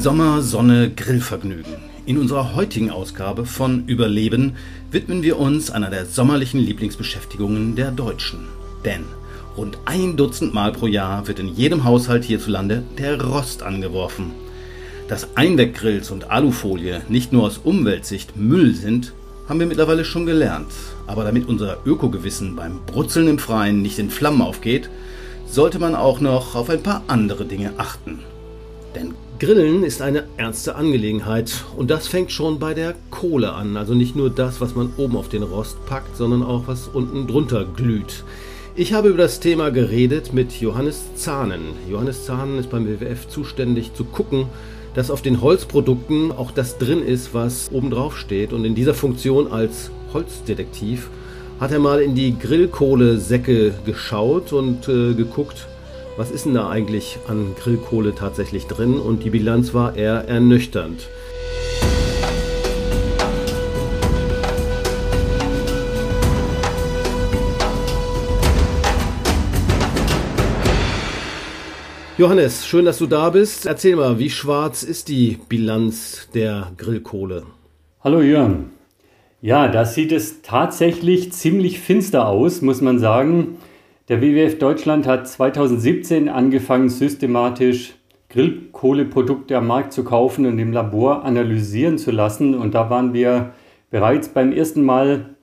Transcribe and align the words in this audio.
Sommer, 0.00 0.42
Sonne, 0.42 0.90
Grillvergnügen. 0.90 1.74
In 2.06 2.18
unserer 2.18 2.54
heutigen 2.54 2.90
Ausgabe 2.90 3.44
von 3.44 3.86
Überleben 3.86 4.54
widmen 4.90 5.22
wir 5.22 5.38
uns 5.38 5.70
einer 5.70 5.90
der 5.90 6.06
sommerlichen 6.06 6.60
Lieblingsbeschäftigungen 6.60 7.76
der 7.76 7.90
Deutschen. 7.90 8.46
Denn 8.84 9.04
rund 9.56 9.76
ein 9.84 10.16
Dutzend 10.16 10.54
Mal 10.54 10.72
pro 10.72 10.86
Jahr 10.86 11.26
wird 11.26 11.40
in 11.40 11.48
jedem 11.48 11.84
Haushalt 11.84 12.24
hierzulande 12.24 12.84
der 12.96 13.20
Rost 13.20 13.62
angeworfen. 13.62 14.30
Dass 15.08 15.36
Einweggrills 15.36 16.10
und 16.10 16.30
Alufolie 16.30 17.02
nicht 17.08 17.32
nur 17.32 17.42
aus 17.42 17.58
Umweltsicht 17.58 18.36
Müll 18.36 18.74
sind, 18.74 19.12
haben 19.48 19.60
wir 19.60 19.66
mittlerweile 19.66 20.04
schon 20.04 20.26
gelernt. 20.26 20.72
Aber 21.06 21.24
damit 21.24 21.48
unser 21.48 21.78
Ökogewissen 21.84 22.56
beim 22.56 22.80
Brutzeln 22.86 23.28
im 23.28 23.38
Freien 23.38 23.82
nicht 23.82 23.98
in 23.98 24.10
Flammen 24.10 24.42
aufgeht, 24.42 24.88
sollte 25.48 25.78
man 25.78 25.94
auch 25.94 26.20
noch 26.20 26.54
auf 26.54 26.70
ein 26.70 26.82
paar 26.82 27.02
andere 27.06 27.44
Dinge 27.44 27.72
achten. 27.78 28.20
Denn 28.94 29.14
Grillen 29.38 29.84
ist 29.84 30.02
eine 30.02 30.24
ernste 30.36 30.74
Angelegenheit 30.74 31.64
und 31.76 31.90
das 31.90 32.08
fängt 32.08 32.32
schon 32.32 32.58
bei 32.58 32.74
der 32.74 32.94
Kohle 33.10 33.52
an. 33.52 33.76
Also 33.76 33.94
nicht 33.94 34.16
nur 34.16 34.30
das, 34.30 34.60
was 34.60 34.74
man 34.74 34.92
oben 34.96 35.16
auf 35.16 35.28
den 35.28 35.42
Rost 35.42 35.84
packt, 35.86 36.16
sondern 36.16 36.42
auch 36.42 36.64
was 36.66 36.88
unten 36.88 37.26
drunter 37.26 37.64
glüht. 37.64 38.24
Ich 38.74 38.92
habe 38.92 39.08
über 39.08 39.18
das 39.18 39.40
Thema 39.40 39.70
geredet 39.70 40.32
mit 40.32 40.52
Johannes 40.60 41.14
Zahnen. 41.16 41.62
Johannes 41.90 42.24
Zahnen 42.24 42.58
ist 42.58 42.70
beim 42.70 42.86
WWF 42.86 43.28
zuständig 43.28 43.94
zu 43.94 44.04
gucken, 44.04 44.46
dass 44.94 45.10
auf 45.10 45.22
den 45.22 45.40
Holzprodukten 45.40 46.32
auch 46.32 46.50
das 46.50 46.78
drin 46.78 47.02
ist, 47.02 47.34
was 47.34 47.70
oben 47.72 47.90
drauf 47.90 48.16
steht. 48.16 48.52
Und 48.52 48.64
in 48.64 48.74
dieser 48.74 48.94
Funktion 48.94 49.50
als 49.50 49.90
Holzdetektiv 50.12 51.10
hat 51.60 51.72
er 51.72 51.80
mal 51.80 52.00
in 52.00 52.14
die 52.14 52.38
Grillkohlesäcke 52.38 53.74
geschaut 53.84 54.52
und 54.52 54.88
äh, 54.88 55.14
geguckt, 55.14 55.66
was 56.16 56.30
ist 56.30 56.46
denn 56.46 56.54
da 56.54 56.68
eigentlich 56.68 57.18
an 57.26 57.54
Grillkohle 57.58 58.14
tatsächlich 58.14 58.66
drin? 58.66 58.94
Und 58.94 59.24
die 59.24 59.30
Bilanz 59.30 59.74
war 59.74 59.96
eher 59.96 60.28
ernüchternd. 60.28 61.08
Johannes, 72.16 72.66
schön, 72.66 72.84
dass 72.84 72.98
du 72.98 73.06
da 73.06 73.30
bist. 73.30 73.66
Erzähl 73.66 73.94
mal, 73.94 74.18
wie 74.18 74.30
schwarz 74.30 74.82
ist 74.82 75.08
die 75.08 75.38
Bilanz 75.48 76.28
der 76.34 76.72
Grillkohle? 76.76 77.44
Hallo 78.00 78.22
Jörn. 78.22 78.77
Ja, 79.40 79.68
da 79.68 79.84
sieht 79.84 80.10
es 80.10 80.42
tatsächlich 80.42 81.32
ziemlich 81.32 81.78
finster 81.78 82.26
aus, 82.26 82.60
muss 82.60 82.80
man 82.80 82.98
sagen. 82.98 83.58
Der 84.08 84.20
WWF 84.20 84.58
Deutschland 84.58 85.06
hat 85.06 85.28
2017 85.28 86.28
angefangen, 86.28 86.88
systematisch 86.88 87.94
Grillkohleprodukte 88.30 89.56
am 89.56 89.68
Markt 89.68 89.92
zu 89.92 90.02
kaufen 90.02 90.44
und 90.44 90.58
im 90.58 90.72
Labor 90.72 91.24
analysieren 91.24 91.98
zu 91.98 92.10
lassen. 92.10 92.56
Und 92.56 92.74
da 92.74 92.90
waren 92.90 93.12
wir 93.12 93.52
bereits 93.92 94.28
beim 94.28 94.50
ersten 94.50 94.82
Mal 94.82 95.36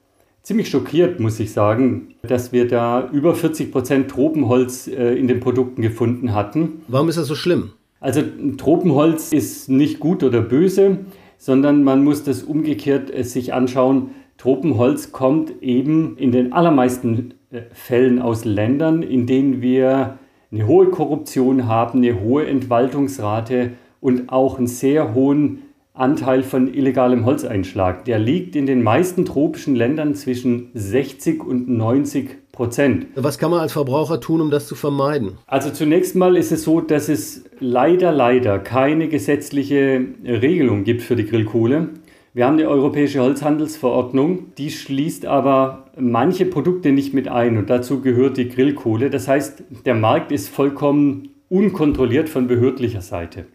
ziemlich 0.44 0.70
schockiert, 0.70 1.22
muss 1.22 1.40
ich 1.40 1.54
sagen, 1.54 2.16
dass 2.22 2.52
wir 2.52 2.68
da 2.68 3.10
über 3.14 3.34
40 3.34 3.72
Prozent 3.72 4.12
Tropenholz 4.12 4.88
äh, 4.88 5.14
in 5.14 5.30
den 5.30 5.40
Produkten 5.40 5.82
gefunden 5.82 6.34
hatten. 6.34 6.82
Warum 6.90 7.08
ist 7.08 7.18
das 7.18 7.28
so 7.28 7.36
schlimm? 7.36 7.72
Also 8.02 8.22
Tropenholz 8.58 9.32
ist 9.32 9.70
nicht 9.70 10.02
gut 10.02 10.22
oder 10.22 10.42
böse, 10.42 11.06
sondern 11.46 11.84
man 11.84 12.04
muss 12.04 12.24
das 12.24 12.42
umgekehrt 12.42 13.16
äh, 13.16 13.24
sich 13.24 13.54
anschauen. 13.54 14.16
Tropenholz 14.40 15.12
kommt 15.12 15.62
eben 15.62 16.18
in 16.18 16.32
den 16.32 16.54
allermeisten 16.54 17.36
äh, 17.52 17.62
Fällen 17.72 18.20
aus 18.20 18.46
Ländern, 18.46 19.04
in 19.04 19.28
denen 19.28 19.62
wir 19.62 20.18
eine 20.52 20.66
hohe 20.66 20.88
Korruption 20.88 21.68
haben, 21.68 22.00
eine 22.00 22.20
hohe 22.20 22.48
Entwaltungsrate 22.48 23.74
und 24.02 24.30
auch 24.30 24.58
einen 24.58 24.66
sehr 24.66 25.14
hohen 25.14 25.62
Anteil 25.96 26.44
von 26.44 26.74
illegalem 26.74 27.26
Holzeinschlag. 27.26 28.06
Der 28.06 28.20
liegt 28.20 28.56
in 28.56 28.66
den 28.66 28.84
meisten 28.84 29.26
tropischen 29.26 29.76
Ländern 29.76 30.14
zwischen 30.14 30.70
60 30.74 31.44
und 31.44 31.70
90 31.70 32.52
Prozent. 32.52 33.08
Was 33.16 33.38
kann 33.38 33.52
man 33.52 33.60
als 33.62 33.74
Verbraucher 33.74 34.20
tun, 34.22 34.42
um 34.42 34.52
das 34.52 34.68
zu 34.68 34.76
vermeiden? 34.76 35.38
Also 35.48 35.72
zunächst 35.72 36.16
mal 36.16 36.38
ist 36.38 36.52
es 36.52 36.64
so, 36.64 36.82
dass 36.82 37.10
es 37.10 37.46
leider, 37.60 38.12
leider 38.12 38.60
keine 38.60 39.08
gesetzliche 39.08 40.06
Regelung 40.24 40.84
gibt 40.84 41.02
für 41.02 41.16
die 41.16 41.26
Grillkohle. 41.26 41.90
Wir 42.34 42.46
haben 42.46 42.58
die 42.58 42.66
Europäische 42.66 43.22
Holzhandelsverordnung, 43.22 44.54
die 44.58 44.70
schließt 44.70 45.26
aber 45.26 45.86
manche 45.98 46.46
Produkte 46.46 46.92
nicht 46.92 47.14
mit 47.14 47.30
ein 47.30 47.58
und 47.58 47.70
dazu 47.70 48.02
gehört 48.02 48.36
die 48.36 48.50
Grillkohle. 48.50 49.10
Das 49.10 49.30
heißt, 49.30 49.64
der 49.86 49.96
Markt 49.96 50.34
ist 50.34 50.50
vollkommen 50.50 51.30
unkontrolliert 51.48 52.28
von 52.28 52.48
behördlicher 52.48 53.02
Seite. 53.02 53.46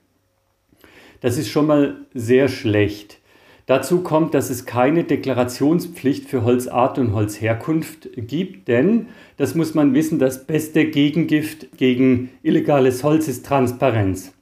Das 1.21 1.39
ist 1.39 1.49
schon 1.49 1.67
mal 1.67 1.97
sehr 2.15 2.49
schlecht. 2.49 3.19
Dazu 3.67 4.01
kommt, 4.01 4.35
dass 4.35 4.51
es 4.51 4.67
keine 4.67 5.05
Deklarationspflicht 5.05 6.29
für 6.29 6.43
Holzart 6.43 6.99
und 6.99 7.13
Holzherkunft 7.13 8.09
gibt, 8.17 8.67
denn, 8.67 9.07
das 9.37 9.55
muss 9.55 9.75
man 9.75 9.95
wissen, 9.95 10.19
das 10.19 10.45
beste 10.45 10.87
Gegengift 10.87 11.77
gegen 11.77 12.31
illegales 12.43 13.05
Holz 13.05 13.29
ist 13.29 13.47
Transparenz. 13.47 14.33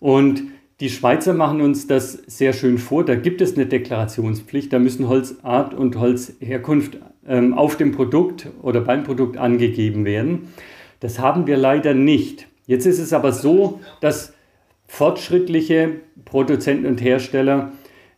Und 0.00 0.42
die 0.80 0.88
Schweizer 0.88 1.34
machen 1.34 1.60
uns 1.60 1.86
das 1.86 2.14
sehr 2.26 2.54
schön 2.54 2.78
vor. 2.78 3.04
Da 3.04 3.14
gibt 3.14 3.42
es 3.42 3.54
eine 3.54 3.66
Deklarationspflicht. 3.66 4.72
Da 4.72 4.78
müssen 4.78 5.08
Holzart 5.08 5.74
und 5.74 5.96
Holzherkunft 5.96 6.98
ähm, 7.28 7.52
auf 7.52 7.76
dem 7.76 7.92
Produkt 7.92 8.48
oder 8.62 8.80
beim 8.80 9.04
Produkt 9.04 9.36
angegeben 9.36 10.06
werden. 10.06 10.48
Das 11.00 11.18
haben 11.18 11.46
wir 11.46 11.58
leider 11.58 11.92
nicht. 11.92 12.46
Jetzt 12.66 12.86
ist 12.86 12.98
es 12.98 13.12
aber 13.12 13.32
so, 13.32 13.80
dass 14.00 14.32
fortschrittliche 14.90 16.00
Produzenten 16.24 16.84
und 16.84 17.00
Hersteller 17.00 17.70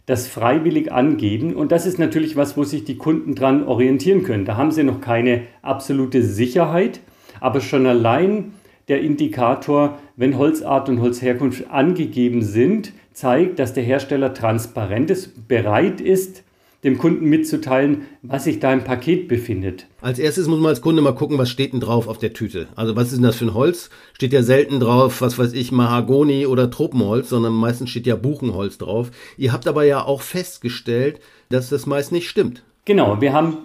das 0.07 0.27
freiwillig 0.27 0.91
angeben. 0.91 1.55
Und 1.55 1.71
das 1.71 1.85
ist 1.85 1.99
natürlich 1.99 2.35
was, 2.35 2.57
wo 2.57 2.65
sich 2.65 2.85
die 2.85 2.97
Kunden 2.97 3.35
dran 3.35 3.65
orientieren 3.69 4.25
können. 4.25 4.47
Da 4.47 4.57
haben 4.57 4.73
sie 4.73 4.83
noch 4.83 5.03
keine 5.03 5.43
absolute 5.61 6.23
Sicherheit, 6.23 7.01
aber 7.41 7.61
schon 7.61 7.87
allein 7.87 8.55
der 8.89 9.03
Indikator, 9.03 9.99
wenn 10.17 10.39
Holzart 10.39 10.89
und 10.89 11.03
Holzherkunft 11.03 11.71
angegeben 11.71 12.41
sind, 12.41 12.95
zeigt, 13.13 13.59
dass 13.59 13.75
der 13.75 13.85
Hersteller 13.85 14.33
transparent 14.33 15.11
ist, 15.11 15.47
bereit 15.49 16.01
ist, 16.01 16.43
dem 16.85 16.99
Kunden 16.99 17.29
mitzuteilen, 17.29 18.03
was 18.23 18.45
sich 18.45 18.59
da 18.59 18.73
im 18.73 18.83
Paket 18.83 19.29
befindet. 19.29 19.87
Als 20.01 20.19
erstes 20.19 20.49
muss 20.49 20.59
man 20.59 20.71
als 20.71 20.81
Kunde 20.81 21.01
mal 21.01 21.15
gucken, 21.15 21.39
was 21.39 21.49
steht 21.49 21.73
denn 21.73 21.81
drauf 21.81 22.09
auf 22.09 22.19
der 22.19 22.33
Tüte. 22.33 22.67
Also 22.75 22.97
was 22.97 23.09
ist 23.09 23.17
denn 23.17 23.23
das 23.23 23.37
für 23.37 23.45
ein 23.45 23.55
Holz? 23.55 23.91
Steht 24.15 24.33
ja 24.33 24.43
selten 24.43 24.81
drauf, 24.81 25.21
was 25.21 25.39
weiß 25.39 25.53
ich, 25.53 25.71
Mahagoni 25.71 26.47
oder 26.47 26.71
Tropenholz, 26.71 27.29
sondern 27.29 27.53
meistens 27.53 27.91
steht 27.91 28.07
ja 28.07 28.17
Buchenholz 28.17 28.79
drauf. 28.79 29.11
Ihr 29.37 29.53
habt 29.53 29.69
aber 29.69 29.85
ja 29.85 30.05
auch 30.05 30.23
festgestellt, 30.23 31.21
dass 31.51 31.69
das 31.69 31.87
meist 31.87 32.11
nicht 32.11 32.29
stimmt. 32.29 32.65
Genau, 32.85 33.21
wir 33.21 33.33
haben 33.33 33.59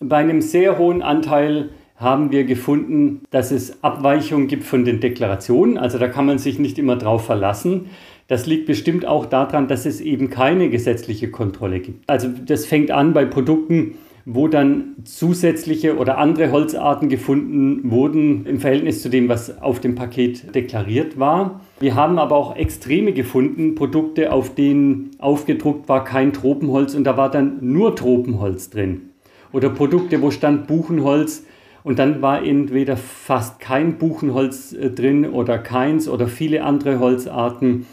bei 0.00 0.16
einem 0.16 0.40
sehr 0.40 0.78
hohen 0.78 1.02
Anteil 1.02 1.70
haben 1.98 2.30
wir 2.30 2.44
gefunden, 2.44 3.22
dass 3.30 3.50
es 3.50 3.82
Abweichungen 3.82 4.46
gibt 4.46 4.64
von 4.64 4.84
den 4.84 5.00
Deklarationen. 5.00 5.78
Also 5.78 5.98
da 5.98 6.08
kann 6.08 6.26
man 6.26 6.38
sich 6.38 6.58
nicht 6.58 6.78
immer 6.78 6.96
drauf 6.96 7.26
verlassen. 7.26 7.86
Das 8.28 8.46
liegt 8.46 8.66
bestimmt 8.66 9.04
auch 9.04 9.26
daran, 9.26 9.68
dass 9.68 9.84
es 9.84 10.00
eben 10.00 10.30
keine 10.30 10.70
gesetzliche 10.70 11.30
Kontrolle 11.30 11.80
gibt. 11.80 12.08
Also 12.08 12.28
das 12.28 12.66
fängt 12.66 12.90
an 12.90 13.14
bei 13.14 13.24
Produkten, 13.24 13.94
wo 14.30 14.46
dann 14.46 14.94
zusätzliche 15.04 15.96
oder 15.96 16.18
andere 16.18 16.52
Holzarten 16.52 17.08
gefunden 17.08 17.90
wurden 17.90 18.44
im 18.44 18.60
Verhältnis 18.60 19.00
zu 19.00 19.08
dem, 19.08 19.28
was 19.30 19.62
auf 19.62 19.80
dem 19.80 19.94
Paket 19.94 20.54
deklariert 20.54 21.18
war. 21.18 21.62
Wir 21.80 21.94
haben 21.94 22.18
aber 22.18 22.36
auch 22.36 22.54
Extreme 22.54 23.12
gefunden, 23.12 23.74
Produkte, 23.74 24.30
auf 24.30 24.54
denen 24.54 25.12
aufgedruckt 25.18 25.88
war 25.88 26.04
kein 26.04 26.34
Tropenholz 26.34 26.94
und 26.94 27.04
da 27.04 27.16
war 27.16 27.30
dann 27.30 27.56
nur 27.62 27.96
Tropenholz 27.96 28.68
drin. 28.68 29.08
Oder 29.50 29.70
Produkte, 29.70 30.20
wo 30.20 30.30
stand 30.30 30.66
Buchenholz 30.66 31.46
und 31.88 31.98
dann 31.98 32.20
war 32.20 32.44
entweder 32.44 32.98
fast 32.98 33.60
kein 33.60 33.96
Buchenholz 33.96 34.74
äh, 34.74 34.90
drin 34.90 35.24
oder 35.24 35.56
keins 35.56 36.06
oder 36.06 36.28
viele 36.28 36.62
andere 36.62 36.98
Holzarten. 36.98 37.86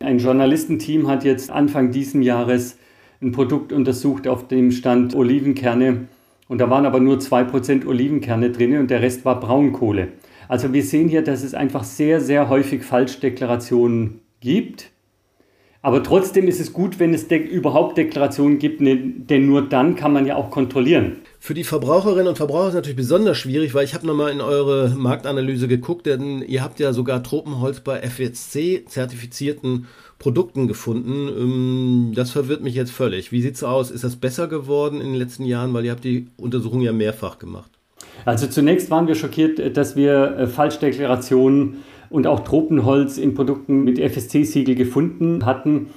Ein 0.00 0.18
Journalistenteam 0.18 1.08
hat 1.08 1.24
jetzt 1.24 1.50
Anfang 1.50 1.90
diesen 1.90 2.20
Jahres 2.20 2.76
ein 3.22 3.32
Produkt 3.32 3.72
untersucht, 3.72 4.28
auf 4.28 4.48
dem 4.48 4.70
stand 4.70 5.14
Olivenkerne. 5.14 6.08
Und 6.46 6.58
da 6.58 6.68
waren 6.68 6.84
aber 6.84 7.00
nur 7.00 7.16
2% 7.16 7.86
Olivenkerne 7.86 8.50
drin 8.50 8.76
und 8.76 8.90
der 8.90 9.00
Rest 9.00 9.24
war 9.24 9.40
Braunkohle. 9.40 10.08
Also 10.46 10.74
wir 10.74 10.82
sehen 10.82 11.08
hier, 11.08 11.22
dass 11.22 11.42
es 11.42 11.54
einfach 11.54 11.84
sehr, 11.84 12.20
sehr 12.20 12.50
häufig 12.50 12.82
Falschdeklarationen 12.82 14.20
gibt. 14.40 14.90
Aber 15.80 16.02
trotzdem 16.02 16.48
ist 16.48 16.60
es 16.60 16.74
gut, 16.74 17.00
wenn 17.00 17.14
es 17.14 17.28
de 17.28 17.38
überhaupt 17.38 17.96
Deklarationen 17.96 18.58
gibt, 18.58 18.82
ne, 18.82 18.94
denn 18.98 19.46
nur 19.46 19.66
dann 19.66 19.96
kann 19.96 20.12
man 20.12 20.26
ja 20.26 20.36
auch 20.36 20.50
kontrollieren. 20.50 21.16
Für 21.40 21.54
die 21.54 21.64
Verbraucherinnen 21.64 22.26
und 22.26 22.36
Verbraucher 22.36 22.64
ist 22.64 22.70
es 22.70 22.74
natürlich 22.74 22.96
besonders 22.96 23.38
schwierig, 23.38 23.72
weil 23.72 23.84
ich 23.84 23.94
habe 23.94 24.06
nochmal 24.06 24.32
in 24.32 24.40
eure 24.40 24.90
Marktanalyse 24.96 25.68
geguckt, 25.68 26.06
denn 26.06 26.42
ihr 26.42 26.62
habt 26.62 26.80
ja 26.80 26.92
sogar 26.92 27.22
Tropenholz 27.22 27.80
bei 27.80 28.00
FSC 28.00 28.84
zertifizierten 28.86 29.86
Produkten 30.18 30.66
gefunden. 30.66 31.28
Ähm, 31.28 32.12
das 32.14 32.32
verwirrt 32.32 32.62
mich 32.62 32.74
jetzt 32.74 32.90
völlig. 32.90 33.30
Wie 33.30 33.40
sieht 33.40 33.54
es 33.54 33.62
aus? 33.62 33.90
Ist 33.90 34.02
das 34.04 34.16
besser 34.16 34.48
geworden 34.48 35.00
in 35.00 35.12
den 35.12 35.14
letzten 35.14 35.44
Jahren, 35.44 35.72
weil 35.72 35.84
ihr 35.84 35.92
habt 35.92 36.04
die 36.04 36.26
Untersuchung 36.36 36.80
ja 36.80 36.92
mehrfach 36.92 37.38
gemacht? 37.38 37.70
Also 38.24 38.48
zunächst 38.48 38.90
waren 38.90 39.06
wir 39.06 39.14
schockiert, 39.14 39.76
dass 39.76 39.94
wir 39.94 40.36
äh, 40.36 40.46
Falschdeklarationen 40.48 41.78
und 42.10 42.26
auch 42.26 42.40
Tropenholz 42.40 43.16
in 43.16 43.34
Produkten 43.34 43.84
mit 43.84 43.98
FSC-Siegel 43.98 44.74
gefunden 44.74 45.46
hatten. 45.46 45.90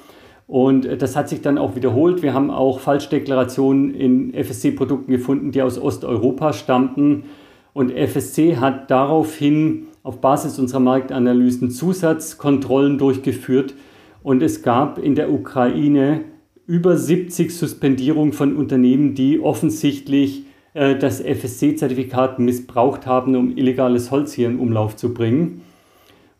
Und 0.51 0.85
äh, 0.85 0.97
das 0.97 1.15
hat 1.15 1.29
sich 1.29 1.41
dann 1.41 1.57
auch 1.57 1.77
wiederholt. 1.77 2.21
Wir 2.21 2.33
haben 2.33 2.51
auch 2.51 2.81
Falschdeklarationen 2.81 3.95
in 3.95 4.33
FSC-Produkten 4.33 5.09
gefunden, 5.09 5.53
die 5.53 5.61
aus 5.61 5.79
Osteuropa 5.79 6.51
stammten. 6.51 7.23
Und 7.71 7.89
FSC 7.89 8.57
hat 8.57 8.91
daraufhin 8.91 9.87
auf 10.03 10.19
Basis 10.19 10.59
unserer 10.59 10.81
Marktanalysen 10.81 11.71
Zusatzkontrollen 11.71 12.97
durchgeführt. 12.97 13.75
Und 14.23 14.43
es 14.43 14.61
gab 14.61 14.97
in 14.97 15.15
der 15.15 15.31
Ukraine 15.31 16.25
über 16.67 16.97
70 16.97 17.55
Suspendierungen 17.55 18.33
von 18.33 18.57
Unternehmen, 18.57 19.15
die 19.15 19.39
offensichtlich 19.39 20.43
äh, 20.73 20.97
das 20.97 21.21
FSC-Zertifikat 21.21 22.39
missbraucht 22.39 23.05
haben, 23.05 23.37
um 23.37 23.55
illegales 23.55 24.11
Holz 24.11 24.33
hier 24.33 24.49
in 24.49 24.59
Umlauf 24.59 24.97
zu 24.97 25.13
bringen. 25.13 25.61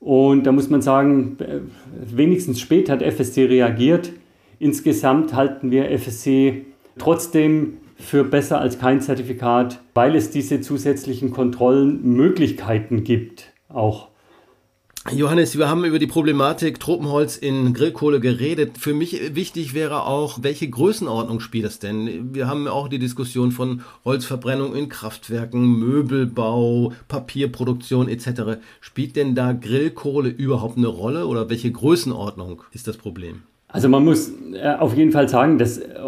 Und 0.01 0.45
da 0.45 0.51
muss 0.51 0.69
man 0.69 0.81
sagen, 0.81 1.37
wenigstens 1.93 2.59
spät 2.59 2.89
hat 2.89 3.03
FSC 3.03 3.45
reagiert. 3.45 4.11
Insgesamt 4.57 5.35
halten 5.35 5.69
wir 5.69 5.91
FSC 5.97 6.65
trotzdem 6.97 7.77
für 7.95 8.23
besser 8.23 8.59
als 8.59 8.79
kein 8.79 8.99
Zertifikat, 8.99 9.79
weil 9.93 10.15
es 10.15 10.31
diese 10.31 10.59
zusätzlichen 10.59 11.29
Kontrollenmöglichkeiten 11.29 13.03
gibt, 13.03 13.53
auch 13.69 14.10
Johannes, 15.09 15.57
wir 15.57 15.67
haben 15.67 15.83
über 15.83 15.97
die 15.97 16.05
Problematik 16.05 16.79
Tropenholz 16.79 17.35
in 17.35 17.73
Grillkohle 17.73 18.19
geredet. 18.19 18.77
Für 18.77 18.93
mich 18.93 19.35
wichtig 19.35 19.73
wäre 19.73 20.05
auch, 20.05 20.39
welche 20.43 20.69
Größenordnung 20.69 21.39
spielt 21.39 21.65
das 21.65 21.79
denn? 21.79 22.35
Wir 22.35 22.47
haben 22.47 22.67
auch 22.67 22.87
die 22.87 22.99
Diskussion 22.99 23.51
von 23.51 23.81
Holzverbrennung 24.05 24.75
in 24.75 24.89
Kraftwerken, 24.89 25.79
Möbelbau, 25.79 26.93
Papierproduktion 27.07 28.09
etc. 28.09 28.59
Spielt 28.79 29.15
denn 29.15 29.33
da 29.33 29.53
Grillkohle 29.53 30.29
überhaupt 30.29 30.77
eine 30.77 30.87
Rolle 30.87 31.25
oder 31.25 31.49
welche 31.49 31.71
Größenordnung 31.71 32.61
ist 32.71 32.87
das 32.87 32.97
Problem? 32.97 33.41
Also 33.69 33.89
man 33.89 34.05
muss 34.05 34.31
äh, 34.53 34.75
auf 34.77 34.95
jeden 34.95 35.11
Fall 35.11 35.27
sagen, 35.27 35.57
dass 35.57 35.79
äh, 35.79 35.99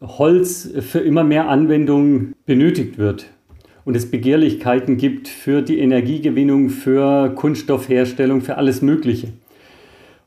Holz 0.00 0.68
für 0.80 0.98
immer 0.98 1.22
mehr 1.22 1.48
Anwendungen 1.48 2.34
benötigt 2.44 2.98
wird 2.98 3.26
und 3.84 3.96
es 3.96 4.10
Begehrlichkeiten 4.10 4.96
gibt 4.96 5.28
für 5.28 5.62
die 5.62 5.78
Energiegewinnung, 5.78 6.70
für 6.70 7.30
Kunststoffherstellung, 7.34 8.40
für 8.40 8.56
alles 8.56 8.82
Mögliche. 8.82 9.28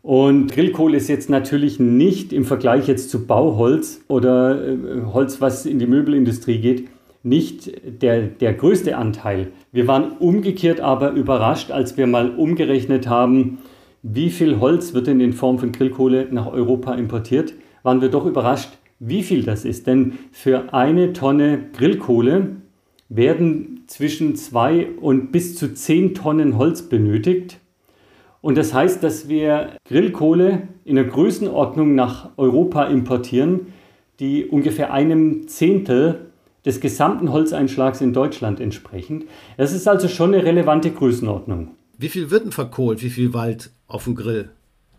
Und 0.02 0.52
Grillkohle 0.52 0.98
ist 0.98 1.08
jetzt 1.08 1.32
natürlich 1.32 1.80
nicht 1.80 2.32
im 2.32 2.46
Vergleich 2.46 2.88
jetzt 2.88 3.10
zu 3.10 3.26
Bauholz 3.26 4.02
oder 4.08 4.64
äh, 4.64 4.78
Holz, 5.12 5.42
was 5.42 5.66
in 5.66 5.80
die 5.80 5.88
Möbelindustrie 5.88 6.60
geht, 6.60 6.90
nicht 7.24 7.72
der, 8.04 8.22
der 8.28 8.54
größte 8.54 8.98
Anteil. 8.98 9.48
Wir 9.72 9.88
waren 9.88 10.12
umgekehrt 10.20 10.80
aber 10.80 11.14
überrascht, 11.14 11.72
als 11.72 11.98
wir 11.98 12.06
mal 12.06 12.30
umgerechnet 12.30 13.10
haben, 13.10 13.58
wie 14.04 14.30
viel 14.30 14.60
Holz 14.60 14.94
wird 14.94 15.08
denn 15.08 15.20
in 15.20 15.34
Form 15.34 15.58
von 15.58 15.72
Grillkohle 15.72 16.28
nach 16.30 16.46
Europa 16.46 16.94
importiert, 16.94 17.54
waren 17.82 18.02
wir 18.02 18.10
doch 18.10 18.28
überrascht, 18.28 18.78
wie 19.00 19.24
viel 19.24 19.42
das 19.42 19.66
ist. 19.66 19.88
Denn 19.88 20.20
für 20.32 20.72
eine 20.72 21.14
Tonne 21.14 21.62
Grillkohle 21.76 22.58
werden 23.10 23.84
zwischen 23.88 24.36
zwei 24.36 24.88
und 25.00 25.32
bis 25.32 25.56
zu 25.56 25.74
zehn 25.74 26.16
Tonnen 26.16 26.58
Holz 26.58 26.84
benötigt. 26.84 27.60
Und 28.42 28.58
das 28.58 28.74
heißt, 28.74 29.04
dass 29.04 29.28
wir 29.28 29.72
Grillkohle 29.88 30.68
in 30.84 30.96
der 30.96 31.06
Größenordnung 31.06 31.96
nach 31.96 32.30
Europa 32.38 32.86
importieren, 32.86 33.68
die 34.20 34.46
ungefähr 34.46 34.94
einem 34.94 35.48
Zehntel 35.48 36.28
des 36.66 36.80
gesamten 36.80 37.32
Holzeinschlags 37.32 38.02
in 38.02 38.14
Deutschland 38.14 38.60
entsprechen. 38.60 39.26
Das 39.58 39.72
ist 39.74 39.88
also 39.88 40.08
schon 40.08 40.34
eine 40.34 40.44
relevante 40.44 40.92
Größenordnung. 40.92 41.72
Wie 41.98 42.10
viel 42.10 42.32
wird 42.32 42.46
denn 42.46 42.52
verkohlt? 42.52 43.04
Wie 43.04 43.10
viel 43.10 43.34
Wald 43.34 43.72
auf 43.88 44.06
dem 44.06 44.16
Grill? 44.16 44.50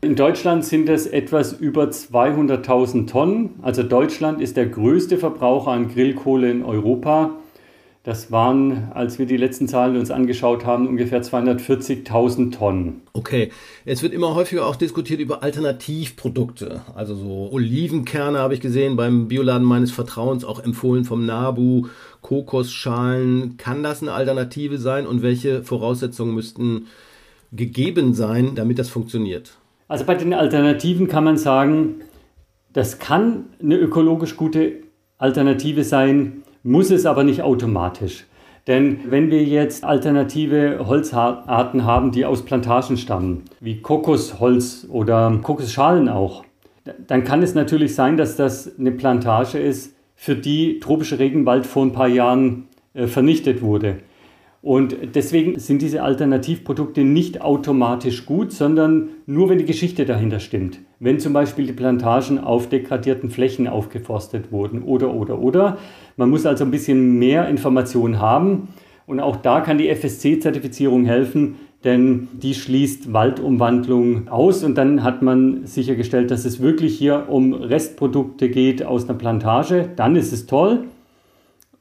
In 0.02 0.14
Deutschland 0.14 0.64
sind 0.64 0.88
es 0.88 1.06
etwas 1.06 1.52
über 1.54 1.84
200.000 1.84 3.06
Tonnen. 3.06 3.50
Also 3.62 3.82
Deutschland 3.82 4.40
ist 4.40 4.56
der 4.56 4.66
größte 4.66 5.18
Verbraucher 5.18 5.72
an 5.72 5.88
Grillkohle 5.88 6.50
in 6.50 6.62
Europa. 6.62 7.36
Das 8.06 8.30
waren, 8.30 8.92
als 8.94 9.18
wir 9.18 9.26
die 9.26 9.36
letzten 9.36 9.66
Zahlen 9.66 9.96
uns 9.96 10.12
angeschaut 10.12 10.64
haben, 10.64 10.86
ungefähr 10.86 11.24
240.000 11.24 12.52
Tonnen. 12.52 13.00
Okay, 13.14 13.50
es 13.84 14.00
wird 14.04 14.12
immer 14.12 14.36
häufiger 14.36 14.64
auch 14.64 14.76
diskutiert 14.76 15.18
über 15.18 15.42
Alternativprodukte. 15.42 16.82
Also 16.94 17.16
so 17.16 17.48
Olivenkerne 17.50 18.38
habe 18.38 18.54
ich 18.54 18.60
gesehen 18.60 18.94
beim 18.94 19.26
Bioladen 19.26 19.66
meines 19.66 19.90
Vertrauens, 19.90 20.44
auch 20.44 20.62
empfohlen 20.62 21.04
vom 21.04 21.26
Nabu, 21.26 21.88
Kokosschalen. 22.20 23.56
Kann 23.56 23.82
das 23.82 24.02
eine 24.02 24.12
Alternative 24.12 24.78
sein 24.78 25.04
und 25.04 25.22
welche 25.22 25.64
Voraussetzungen 25.64 26.32
müssten 26.32 26.86
gegeben 27.50 28.14
sein, 28.14 28.54
damit 28.54 28.78
das 28.78 28.88
funktioniert? 28.88 29.58
Also 29.88 30.04
bei 30.04 30.14
den 30.14 30.32
Alternativen 30.32 31.08
kann 31.08 31.24
man 31.24 31.38
sagen, 31.38 32.02
das 32.72 33.00
kann 33.00 33.46
eine 33.60 33.76
ökologisch 33.76 34.36
gute 34.36 34.74
Alternative 35.18 35.82
sein 35.82 36.44
muss 36.66 36.90
es 36.90 37.06
aber 37.06 37.24
nicht 37.24 37.42
automatisch. 37.42 38.26
Denn 38.66 38.98
wenn 39.10 39.30
wir 39.30 39.44
jetzt 39.44 39.84
alternative 39.84 40.86
Holzarten 40.86 41.84
haben, 41.84 42.10
die 42.10 42.24
aus 42.24 42.44
Plantagen 42.44 42.96
stammen, 42.96 43.44
wie 43.60 43.80
Kokosholz 43.80 44.86
oder 44.90 45.38
Kokosschalen 45.42 46.08
auch, 46.08 46.44
dann 47.06 47.22
kann 47.22 47.42
es 47.42 47.54
natürlich 47.54 47.94
sein, 47.94 48.16
dass 48.16 48.36
das 48.36 48.78
eine 48.78 48.90
Plantage 48.90 49.58
ist, 49.58 49.94
für 50.16 50.34
die 50.34 50.80
tropische 50.80 51.18
Regenwald 51.18 51.66
vor 51.66 51.84
ein 51.84 51.92
paar 51.92 52.08
Jahren 52.08 52.68
äh, 52.94 53.06
vernichtet 53.06 53.60
wurde. 53.62 53.98
Und 54.62 54.96
deswegen 55.14 55.60
sind 55.60 55.82
diese 55.82 56.02
Alternativprodukte 56.02 57.04
nicht 57.04 57.42
automatisch 57.42 58.26
gut, 58.26 58.50
sondern 58.50 59.10
nur, 59.26 59.48
wenn 59.48 59.58
die 59.58 59.64
Geschichte 59.64 60.06
dahinter 60.06 60.40
stimmt. 60.40 60.80
Wenn 60.98 61.20
zum 61.20 61.32
Beispiel 61.32 61.66
die 61.66 61.72
Plantagen 61.72 62.38
auf 62.38 62.68
degradierten 62.68 63.30
Flächen 63.30 63.68
aufgeforstet 63.68 64.50
wurden 64.50 64.82
oder, 64.82 65.12
oder, 65.12 65.38
oder. 65.38 65.78
Man 66.16 66.30
muss 66.30 66.46
also 66.46 66.64
ein 66.64 66.70
bisschen 66.70 67.18
mehr 67.18 67.48
Informationen 67.48 68.18
haben. 68.18 68.68
Und 69.06 69.20
auch 69.20 69.36
da 69.36 69.60
kann 69.60 69.78
die 69.78 69.88
FSC-Zertifizierung 69.88 71.04
helfen, 71.04 71.56
denn 71.84 72.28
die 72.32 72.54
schließt 72.54 73.12
Waldumwandlung 73.12 74.28
aus 74.28 74.64
und 74.64 74.76
dann 74.76 75.04
hat 75.04 75.22
man 75.22 75.66
sichergestellt, 75.66 76.30
dass 76.32 76.44
es 76.44 76.60
wirklich 76.60 76.98
hier 76.98 77.26
um 77.28 77.52
Restprodukte 77.52 78.48
geht 78.48 78.82
aus 78.82 79.04
einer 79.04 79.16
Plantage. 79.16 79.90
Dann 79.94 80.16
ist 80.16 80.32
es 80.32 80.46
toll 80.46 80.84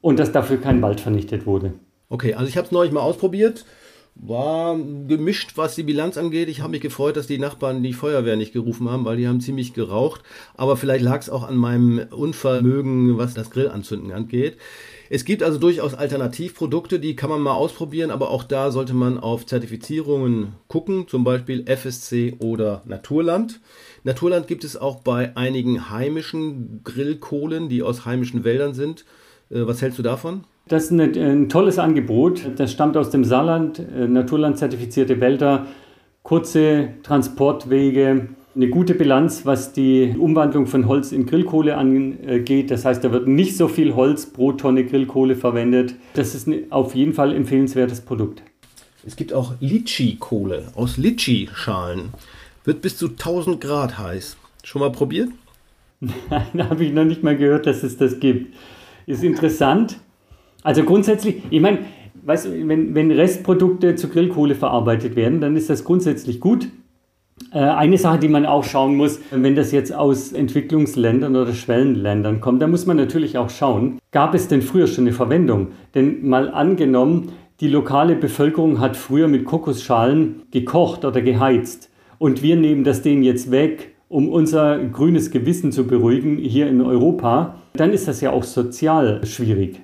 und 0.00 0.20
dass 0.20 0.30
dafür 0.30 0.58
kein 0.58 0.80
Wald 0.82 1.00
vernichtet 1.00 1.46
wurde. 1.46 1.72
Okay, 2.08 2.34
also 2.34 2.48
ich 2.48 2.56
habe 2.56 2.66
es 2.66 2.72
neulich 2.72 2.92
mal 2.92 3.00
ausprobiert. 3.00 3.64
War 4.18 4.76
gemischt, 4.76 5.52
was 5.56 5.74
die 5.74 5.82
Bilanz 5.82 6.16
angeht. 6.16 6.48
Ich 6.48 6.60
habe 6.60 6.70
mich 6.70 6.80
gefreut, 6.80 7.16
dass 7.16 7.26
die 7.26 7.38
Nachbarn 7.38 7.82
die 7.82 7.92
Feuerwehr 7.92 8.36
nicht 8.36 8.54
gerufen 8.54 8.90
haben, 8.90 9.04
weil 9.04 9.18
die 9.18 9.28
haben 9.28 9.42
ziemlich 9.42 9.74
geraucht. 9.74 10.22
Aber 10.54 10.78
vielleicht 10.78 11.04
lag 11.04 11.20
es 11.20 11.28
auch 11.28 11.46
an 11.46 11.56
meinem 11.56 12.06
Unvermögen, 12.10 13.18
was 13.18 13.34
das 13.34 13.50
Grillanzünden 13.50 14.12
angeht. 14.12 14.56
Es 15.10 15.26
gibt 15.26 15.42
also 15.42 15.58
durchaus 15.58 15.94
Alternativprodukte, 15.94 16.98
die 16.98 17.14
kann 17.14 17.28
man 17.28 17.42
mal 17.42 17.52
ausprobieren, 17.52 18.10
aber 18.10 18.30
auch 18.30 18.42
da 18.42 18.70
sollte 18.70 18.94
man 18.94 19.18
auf 19.18 19.44
Zertifizierungen 19.44 20.54
gucken, 20.66 21.06
zum 21.08 21.22
Beispiel 21.22 21.64
FSC 21.66 22.36
oder 22.38 22.82
Naturland. 22.86 23.60
Naturland 24.02 24.48
gibt 24.48 24.64
es 24.64 24.78
auch 24.78 25.00
bei 25.02 25.36
einigen 25.36 25.90
heimischen 25.90 26.80
Grillkohlen, 26.84 27.68
die 27.68 27.82
aus 27.82 28.06
heimischen 28.06 28.44
Wäldern 28.44 28.72
sind. 28.72 29.04
Äh, 29.50 29.66
was 29.66 29.82
hältst 29.82 29.98
du 29.98 30.02
davon? 30.02 30.44
Das 30.68 30.84
ist 30.84 30.90
ein, 30.90 31.00
ein 31.00 31.48
tolles 31.48 31.78
Angebot. 31.78 32.42
Das 32.56 32.72
stammt 32.72 32.96
aus 32.96 33.10
dem 33.10 33.24
Saarland, 33.24 33.78
äh, 33.78 34.08
Naturland-zertifizierte 34.08 35.20
Wälder, 35.20 35.66
kurze 36.24 36.88
Transportwege, 37.04 38.28
eine 38.56 38.68
gute 38.68 38.94
Bilanz, 38.94 39.44
was 39.44 39.72
die 39.72 40.16
Umwandlung 40.18 40.66
von 40.66 40.88
Holz 40.88 41.12
in 41.12 41.26
Grillkohle 41.26 41.76
angeht. 41.76 42.70
Das 42.70 42.84
heißt, 42.84 43.04
da 43.04 43.12
wird 43.12 43.28
nicht 43.28 43.56
so 43.56 43.68
viel 43.68 43.94
Holz 43.94 44.26
pro 44.26 44.52
Tonne 44.52 44.84
Grillkohle 44.84 45.36
verwendet. 45.36 45.94
Das 46.14 46.34
ist 46.34 46.48
ein 46.48 46.72
auf 46.72 46.94
jeden 46.94 47.12
Fall 47.12 47.34
empfehlenswertes 47.34 48.00
Produkt. 48.00 48.42
Es 49.06 49.14
gibt 49.14 49.32
auch 49.32 49.54
Litchi-Kohle 49.60 50.72
aus 50.74 50.96
Litchi-Schalen. 50.96 52.08
Wird 52.64 52.80
bis 52.82 52.96
zu 52.96 53.08
1000 53.10 53.60
Grad 53.60 53.98
heiß. 53.98 54.36
Schon 54.64 54.80
mal 54.80 54.90
probiert? 54.90 55.28
Nein, 56.00 56.68
habe 56.68 56.84
ich 56.84 56.92
noch 56.92 57.04
nicht 57.04 57.22
mal 57.22 57.36
gehört, 57.36 57.66
dass 57.66 57.84
es 57.84 57.98
das 57.98 58.18
gibt. 58.18 58.52
Ist 59.06 59.22
interessant. 59.22 60.00
Also 60.62 60.82
grundsätzlich, 60.82 61.42
ich 61.50 61.60
meine, 61.60 61.78
weißt 62.24 62.50
wenn, 62.66 62.94
wenn 62.94 63.10
Restprodukte 63.10 63.94
zu 63.94 64.08
Grillkohle 64.08 64.54
verarbeitet 64.54 65.16
werden, 65.16 65.40
dann 65.40 65.56
ist 65.56 65.70
das 65.70 65.84
grundsätzlich 65.84 66.40
gut. 66.40 66.68
Äh, 67.52 67.58
eine 67.58 67.98
Sache, 67.98 68.18
die 68.18 68.28
man 68.28 68.46
auch 68.46 68.64
schauen 68.64 68.96
muss, 68.96 69.20
wenn 69.30 69.54
das 69.54 69.70
jetzt 69.70 69.94
aus 69.94 70.32
Entwicklungsländern 70.32 71.36
oder 71.36 71.52
Schwellenländern 71.52 72.40
kommt, 72.40 72.62
da 72.62 72.66
muss 72.66 72.86
man 72.86 72.96
natürlich 72.96 73.38
auch 73.38 73.50
schauen, 73.50 73.98
gab 74.10 74.34
es 74.34 74.48
denn 74.48 74.62
früher 74.62 74.86
schon 74.86 75.04
eine 75.04 75.12
Verwendung? 75.12 75.68
Denn 75.94 76.26
mal 76.26 76.50
angenommen, 76.50 77.32
die 77.60 77.68
lokale 77.68 78.16
Bevölkerung 78.16 78.80
hat 78.80 78.96
früher 78.96 79.28
mit 79.28 79.44
Kokosschalen 79.44 80.42
gekocht 80.50 81.04
oder 81.04 81.22
geheizt 81.22 81.90
und 82.18 82.42
wir 82.42 82.56
nehmen 82.56 82.84
das 82.84 83.02
denen 83.02 83.22
jetzt 83.22 83.50
weg, 83.50 83.94
um 84.08 84.28
unser 84.28 84.78
grünes 84.78 85.30
Gewissen 85.30 85.72
zu 85.72 85.86
beruhigen 85.86 86.38
hier 86.38 86.68
in 86.68 86.80
Europa, 86.80 87.56
dann 87.74 87.92
ist 87.92 88.08
das 88.08 88.20
ja 88.20 88.30
auch 88.30 88.44
sozial 88.44 89.24
schwierig. 89.26 89.80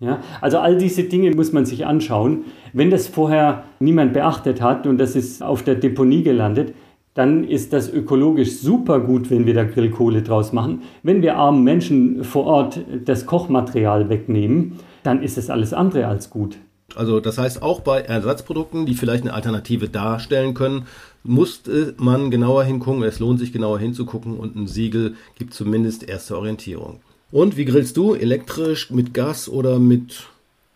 Ja, 0.00 0.20
also 0.40 0.58
all 0.58 0.78
diese 0.78 1.04
Dinge 1.04 1.34
muss 1.34 1.52
man 1.52 1.66
sich 1.66 1.84
anschauen. 1.84 2.44
Wenn 2.72 2.90
das 2.90 3.08
vorher 3.08 3.64
niemand 3.80 4.12
beachtet 4.12 4.62
hat 4.62 4.86
und 4.86 4.98
das 4.98 5.16
ist 5.16 5.42
auf 5.42 5.62
der 5.64 5.74
Deponie 5.74 6.22
gelandet, 6.22 6.72
dann 7.14 7.42
ist 7.42 7.72
das 7.72 7.92
ökologisch 7.92 8.58
super 8.58 9.00
gut, 9.00 9.28
wenn 9.28 9.44
wir 9.44 9.54
da 9.54 9.64
Grillkohle 9.64 10.22
draus 10.22 10.52
machen. 10.52 10.82
Wenn 11.02 11.20
wir 11.20 11.36
armen 11.36 11.64
Menschen 11.64 12.22
vor 12.22 12.44
Ort 12.46 12.80
das 13.04 13.26
Kochmaterial 13.26 14.08
wegnehmen, 14.08 14.78
dann 15.02 15.20
ist 15.20 15.36
es 15.36 15.50
alles 15.50 15.72
andere 15.72 16.06
als 16.06 16.30
gut. 16.30 16.58
Also 16.94 17.18
das 17.18 17.36
heißt, 17.36 17.60
auch 17.60 17.80
bei 17.80 18.00
Ersatzprodukten, 18.00 18.86
die 18.86 18.94
vielleicht 18.94 19.24
eine 19.24 19.34
Alternative 19.34 19.88
darstellen 19.88 20.54
können, 20.54 20.86
muss 21.24 21.62
man 21.96 22.30
genauer 22.30 22.62
hingucken. 22.62 23.02
Es 23.02 23.18
lohnt 23.18 23.40
sich 23.40 23.52
genauer 23.52 23.80
hinzugucken 23.80 24.38
und 24.38 24.54
ein 24.54 24.68
Siegel 24.68 25.16
gibt 25.36 25.54
zumindest 25.54 26.08
erste 26.08 26.36
Orientierung. 26.36 27.00
Und 27.30 27.56
wie 27.56 27.66
grillst 27.66 27.96
du? 27.96 28.14
Elektrisch, 28.14 28.90
mit 28.90 29.12
Gas 29.12 29.48
oder 29.48 29.78
mit 29.78 30.28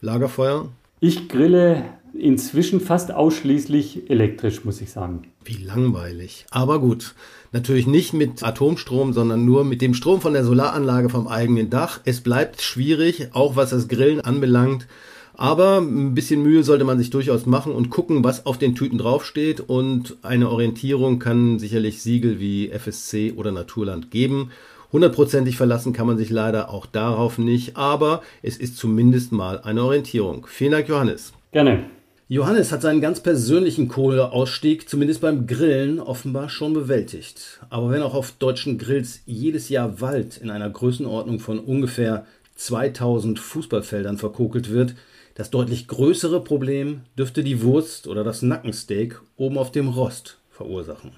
Lagerfeuer? 0.03 0.69
Ich 1.01 1.29
grille 1.29 1.85
inzwischen 2.13 2.81
fast 2.81 3.11
ausschließlich 3.11 4.11
elektrisch, 4.11 4.65
muss 4.65 4.83
ich 4.83 4.91
sagen. 4.93 5.23
Wie 5.45 5.65
langweilig. 5.65 6.45
Aber 6.51 6.79
gut, 6.79 7.15
natürlich 7.53 7.87
nicht 7.87 8.13
mit 8.13 8.43
Atomstrom, 8.43 9.15
sondern 9.15 9.47
nur 9.47 9.65
mit 9.65 9.81
dem 9.81 9.95
Strom 9.95 10.21
von 10.21 10.35
der 10.35 10.45
Solaranlage 10.45 11.09
vom 11.09 11.27
eigenen 11.27 11.71
Dach. 11.71 12.01
Es 12.05 12.21
bleibt 12.21 12.61
schwierig, 12.61 13.29
auch 13.33 13.57
was 13.57 13.71
das 13.71 13.89
Grillen 13.89 14.21
anbelangt. 14.21 14.87
Aber 15.35 15.79
ein 15.79 16.15
bisschen 16.15 16.43
Mühe 16.43 16.63
sollte 16.63 16.85
man 16.85 16.99
sich 16.99 17.09
durchaus 17.09 17.47
machen 17.47 17.73
und 17.73 17.89
gucken, 17.89 18.23
was 18.23 18.45
auf 18.45 18.59
den 18.59 18.75
Tüten 18.75 18.99
draufsteht. 18.99 19.61
Und 19.61 20.19
eine 20.21 20.51
Orientierung 20.51 21.19
kann 21.19 21.59
sicherlich 21.59 22.03
Siegel 22.03 22.39
wie 22.39 22.69
FSC 22.69 23.33
oder 23.35 23.51
Naturland 23.51 24.11
geben. 24.11 24.51
Hundertprozentig 24.93 25.57
verlassen 25.57 25.93
kann 25.93 26.07
man 26.07 26.19
sich 26.19 26.29
leider 26.29 26.69
auch 26.71 26.85
darauf 26.85 27.39
nicht, 27.39 27.77
aber 27.77 28.23
es 28.43 28.59
ist 28.59 28.77
zumindest 28.77 29.33
mal 29.33 29.61
eine 29.61 29.83
Orientierung. 29.83 30.47
Vielen 30.47 30.73
Dank, 30.73 30.89
Johannes. 30.89 31.33
Gerne. 31.51 31.85
Johannes 32.29 32.73
hat 32.73 32.83
seinen 32.83 33.01
ganz 33.01 33.21
persönlichen 33.21 33.89
Kohleausstieg 33.89 34.89
zumindest 34.89 35.21
beim 35.21 35.47
Grillen 35.47 36.01
offenbar 36.01 36.49
schon 36.49 36.73
bewältigt. 36.73 37.61
Aber 37.69 37.91
wenn 37.91 38.03
auch 38.03 38.15
auf 38.15 38.33
deutschen 38.33 38.79
Grills 38.79 39.21
jedes 39.27 39.69
Jahr 39.69 40.01
Wald 40.01 40.39
in 40.39 40.51
einer 40.51 40.71
Größenordnung 40.71 41.41
von 41.41 41.59
ungefähr 41.59 42.27
2000 42.57 43.39
Fußballfeldern 43.39 44.19
verkokelt 44.19 44.71
wird, 44.71 44.95
das 45.35 45.51
deutlich 45.51 45.89
größere 45.89 46.43
Problem 46.43 47.01
dürfte 47.19 47.43
die 47.43 47.63
Wurst 47.63 48.07
oder 48.07 48.25
das 48.25 48.43
Nackensteak 48.43 49.21
oben 49.37 49.59
auf 49.59 49.73
dem 49.73 49.89
Rost 49.89 50.39
verursachen. 50.51 51.13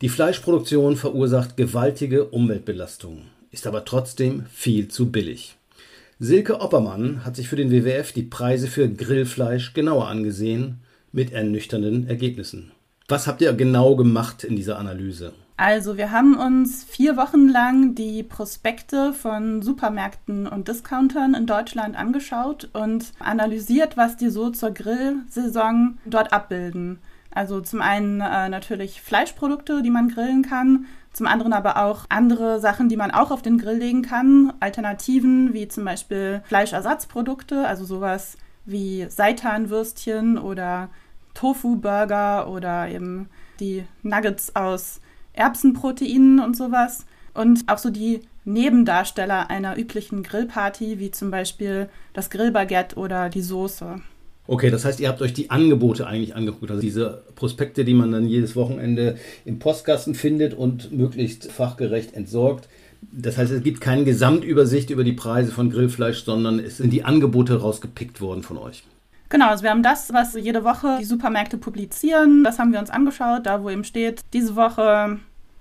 Die 0.00 0.08
Fleischproduktion 0.08 0.96
verursacht 0.96 1.56
gewaltige 1.56 2.24
Umweltbelastungen, 2.24 3.30
ist 3.50 3.66
aber 3.66 3.84
trotzdem 3.84 4.46
viel 4.50 4.88
zu 4.88 5.12
billig. 5.12 5.56
Silke 6.18 6.60
Oppermann 6.60 7.24
hat 7.24 7.36
sich 7.36 7.48
für 7.48 7.56
den 7.56 7.70
WWF 7.70 8.12
die 8.12 8.22
Preise 8.22 8.66
für 8.66 8.88
Grillfleisch 8.88 9.72
genauer 9.72 10.08
angesehen, 10.08 10.80
mit 11.12 11.32
ernüchternden 11.32 12.08
Ergebnissen. 12.08 12.72
Was 13.06 13.26
habt 13.26 13.40
ihr 13.40 13.52
genau 13.52 13.94
gemacht 13.94 14.42
in 14.42 14.56
dieser 14.56 14.78
Analyse? 14.78 15.32
Also 15.56 15.96
wir 15.96 16.10
haben 16.10 16.36
uns 16.36 16.82
vier 16.82 17.16
Wochen 17.16 17.48
lang 17.48 17.94
die 17.94 18.24
Prospekte 18.24 19.12
von 19.12 19.62
Supermärkten 19.62 20.48
und 20.48 20.66
Discountern 20.66 21.34
in 21.34 21.46
Deutschland 21.46 21.96
angeschaut 21.96 22.68
und 22.72 23.12
analysiert, 23.20 23.96
was 23.96 24.16
die 24.16 24.30
so 24.30 24.50
zur 24.50 24.72
Grillsaison 24.72 25.98
dort 26.06 26.32
abbilden. 26.32 26.98
Also 27.34 27.60
zum 27.60 27.82
einen 27.82 28.20
äh, 28.20 28.48
natürlich 28.48 29.02
Fleischprodukte, 29.02 29.82
die 29.82 29.90
man 29.90 30.08
grillen 30.08 30.42
kann, 30.42 30.86
zum 31.12 31.26
anderen 31.26 31.52
aber 31.52 31.76
auch 31.84 32.06
andere 32.08 32.60
Sachen, 32.60 32.88
die 32.88 32.96
man 32.96 33.10
auch 33.10 33.30
auf 33.30 33.42
den 33.42 33.58
Grill 33.58 33.78
legen 33.78 34.02
kann. 34.02 34.52
Alternativen 34.60 35.52
wie 35.52 35.68
zum 35.68 35.84
Beispiel 35.84 36.42
Fleischersatzprodukte, 36.46 37.66
also 37.66 37.84
sowas 37.84 38.36
wie 38.64 39.06
Seitanwürstchen 39.08 40.38
oder 40.38 40.88
Tofu-Burger 41.34 42.48
oder 42.48 42.88
eben 42.88 43.28
die 43.60 43.84
Nuggets 44.02 44.56
aus 44.56 45.00
Erbsenproteinen 45.34 46.40
und 46.40 46.56
sowas. 46.56 47.06
Und 47.32 47.68
auch 47.68 47.78
so 47.78 47.90
die 47.90 48.22
Nebendarsteller 48.44 49.50
einer 49.50 49.76
üblichen 49.78 50.22
Grillparty, 50.22 50.98
wie 50.98 51.10
zum 51.10 51.30
Beispiel 51.30 51.88
das 52.12 52.30
Grillbaguette 52.30 52.96
oder 52.96 53.28
die 53.28 53.42
Soße. 53.42 54.00
Okay, 54.46 54.70
das 54.70 54.84
heißt, 54.84 55.00
ihr 55.00 55.08
habt 55.08 55.22
euch 55.22 55.32
die 55.32 55.50
Angebote 55.50 56.06
eigentlich 56.06 56.36
angeguckt, 56.36 56.70
also 56.70 56.82
diese 56.82 57.22
Prospekte, 57.34 57.84
die 57.84 57.94
man 57.94 58.12
dann 58.12 58.26
jedes 58.26 58.56
Wochenende 58.56 59.16
im 59.46 59.58
Postkasten 59.58 60.14
findet 60.14 60.52
und 60.52 60.92
möglichst 60.92 61.50
fachgerecht 61.50 62.14
entsorgt. 62.14 62.68
Das 63.00 63.38
heißt, 63.38 63.52
es 63.52 63.62
gibt 63.62 63.80
keine 63.80 64.04
Gesamtübersicht 64.04 64.90
über 64.90 65.04
die 65.04 65.12
Preise 65.12 65.50
von 65.50 65.70
Grillfleisch, 65.70 66.24
sondern 66.24 66.58
es 66.58 66.76
sind 66.76 66.92
die 66.92 67.04
Angebote 67.04 67.60
rausgepickt 67.60 68.20
worden 68.20 68.42
von 68.42 68.58
euch. 68.58 68.84
Genau, 69.30 69.48
also 69.48 69.62
wir 69.62 69.70
haben 69.70 69.82
das, 69.82 70.12
was 70.12 70.34
jede 70.34 70.62
Woche 70.62 70.98
die 71.00 71.04
Supermärkte 71.04 71.56
publizieren, 71.56 72.44
das 72.44 72.58
haben 72.58 72.72
wir 72.72 72.78
uns 72.78 72.90
angeschaut, 72.90 73.46
da 73.46 73.62
wo 73.62 73.70
eben 73.70 73.84
steht, 73.84 74.20
diese 74.32 74.56
Woche 74.56 75.18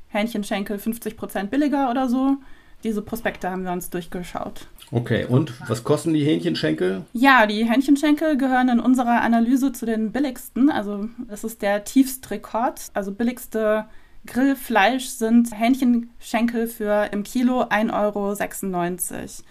Hähnchenschenkel 0.09 0.77
50% 0.77 1.47
billiger 1.47 1.89
oder 1.89 2.07
so. 2.07 2.37
Diese 2.83 3.01
Prospekte 3.01 3.49
haben 3.49 3.63
wir 3.63 3.71
uns 3.71 3.89
durchgeschaut. 3.89 4.67
Okay, 4.93 5.25
und 5.25 5.51
was 5.67 5.83
kosten 5.83 6.13
die 6.13 6.23
Hähnchenschenkel? 6.23 7.03
Ja, 7.13 7.47
die 7.47 7.67
Hähnchenschenkel 7.67 8.37
gehören 8.37 8.69
in 8.69 8.79
unserer 8.79 9.21
Analyse 9.21 9.71
zu 9.71 9.87
den 9.87 10.11
billigsten. 10.11 10.69
Also 10.69 11.09
es 11.29 11.43
ist 11.43 11.63
der 11.63 11.83
Tiefstrekord. 11.83 12.91
Also 12.93 13.11
billigste 13.11 13.85
Grillfleisch 14.27 15.07
sind 15.07 15.49
Hähnchenschenkel 15.51 16.67
für 16.67 17.09
im 17.11 17.23
Kilo 17.23 17.63
1,96 17.63 19.13
Euro. 19.13 19.43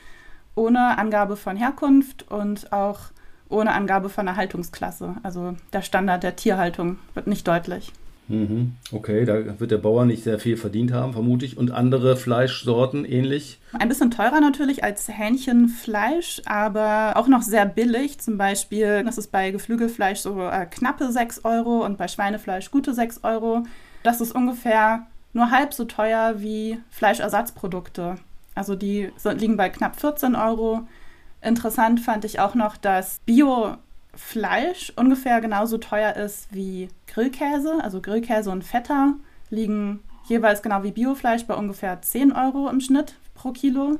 Ohne 0.54 0.96
Angabe 0.96 1.36
von 1.36 1.56
Herkunft 1.56 2.30
und 2.30 2.72
auch 2.72 3.00
ohne 3.48 3.72
Angabe 3.72 4.10
von 4.10 4.28
Erhaltungsklasse. 4.28 5.16
Also 5.24 5.56
der 5.72 5.82
Standard 5.82 6.22
der 6.22 6.36
Tierhaltung 6.36 7.00
wird 7.14 7.26
nicht 7.26 7.48
deutlich. 7.48 7.92
Mhm. 8.28 8.76
Okay, 8.92 9.24
da 9.24 9.58
wird 9.60 9.70
der 9.70 9.78
Bauer 9.78 10.04
nicht 10.04 10.22
sehr 10.22 10.38
viel 10.38 10.56
verdient 10.56 10.92
haben, 10.92 11.12
vermute 11.12 11.44
ich. 11.44 11.58
Und 11.58 11.70
andere 11.70 12.16
Fleischsorten 12.16 13.04
ähnlich? 13.04 13.58
Ein 13.72 13.88
bisschen 13.88 14.10
teurer 14.10 14.40
natürlich 14.40 14.84
als 14.84 15.08
Hähnchenfleisch, 15.08 16.42
aber 16.46 17.14
auch 17.16 17.28
noch 17.28 17.42
sehr 17.42 17.66
billig. 17.66 18.20
Zum 18.20 18.38
Beispiel, 18.38 19.02
das 19.04 19.18
ist 19.18 19.32
bei 19.32 19.50
Geflügelfleisch 19.50 20.20
so 20.20 20.40
äh, 20.40 20.66
knappe 20.66 21.10
6 21.10 21.44
Euro 21.44 21.84
und 21.84 21.98
bei 21.98 22.08
Schweinefleisch 22.08 22.70
gute 22.70 22.94
6 22.94 23.24
Euro. 23.24 23.64
Das 24.02 24.20
ist 24.20 24.34
ungefähr 24.34 25.06
nur 25.32 25.50
halb 25.50 25.74
so 25.74 25.84
teuer 25.84 26.34
wie 26.38 26.78
Fleischersatzprodukte. 26.90 28.16
Also 28.54 28.74
die 28.74 29.10
liegen 29.36 29.56
bei 29.56 29.68
knapp 29.68 29.98
14 29.98 30.34
Euro. 30.34 30.86
Interessant 31.40 32.00
fand 32.00 32.24
ich 32.24 32.38
auch 32.38 32.54
noch, 32.54 32.76
dass 32.76 33.20
Bio 33.24 33.76
Fleisch 34.14 34.92
ungefähr 34.96 35.40
genauso 35.40 35.78
teuer 35.78 36.16
ist 36.16 36.48
wie 36.52 36.88
Grillkäse. 37.06 37.78
Also 37.82 38.00
Grillkäse 38.00 38.50
und 38.50 38.62
Feta 38.64 39.14
liegen 39.50 40.00
jeweils 40.28 40.62
genau 40.62 40.82
wie 40.82 40.92
Biofleisch 40.92 41.44
bei 41.46 41.54
ungefähr 41.54 42.00
10 42.00 42.32
Euro 42.32 42.68
im 42.68 42.80
Schnitt 42.80 43.14
pro 43.34 43.52
Kilo. 43.52 43.98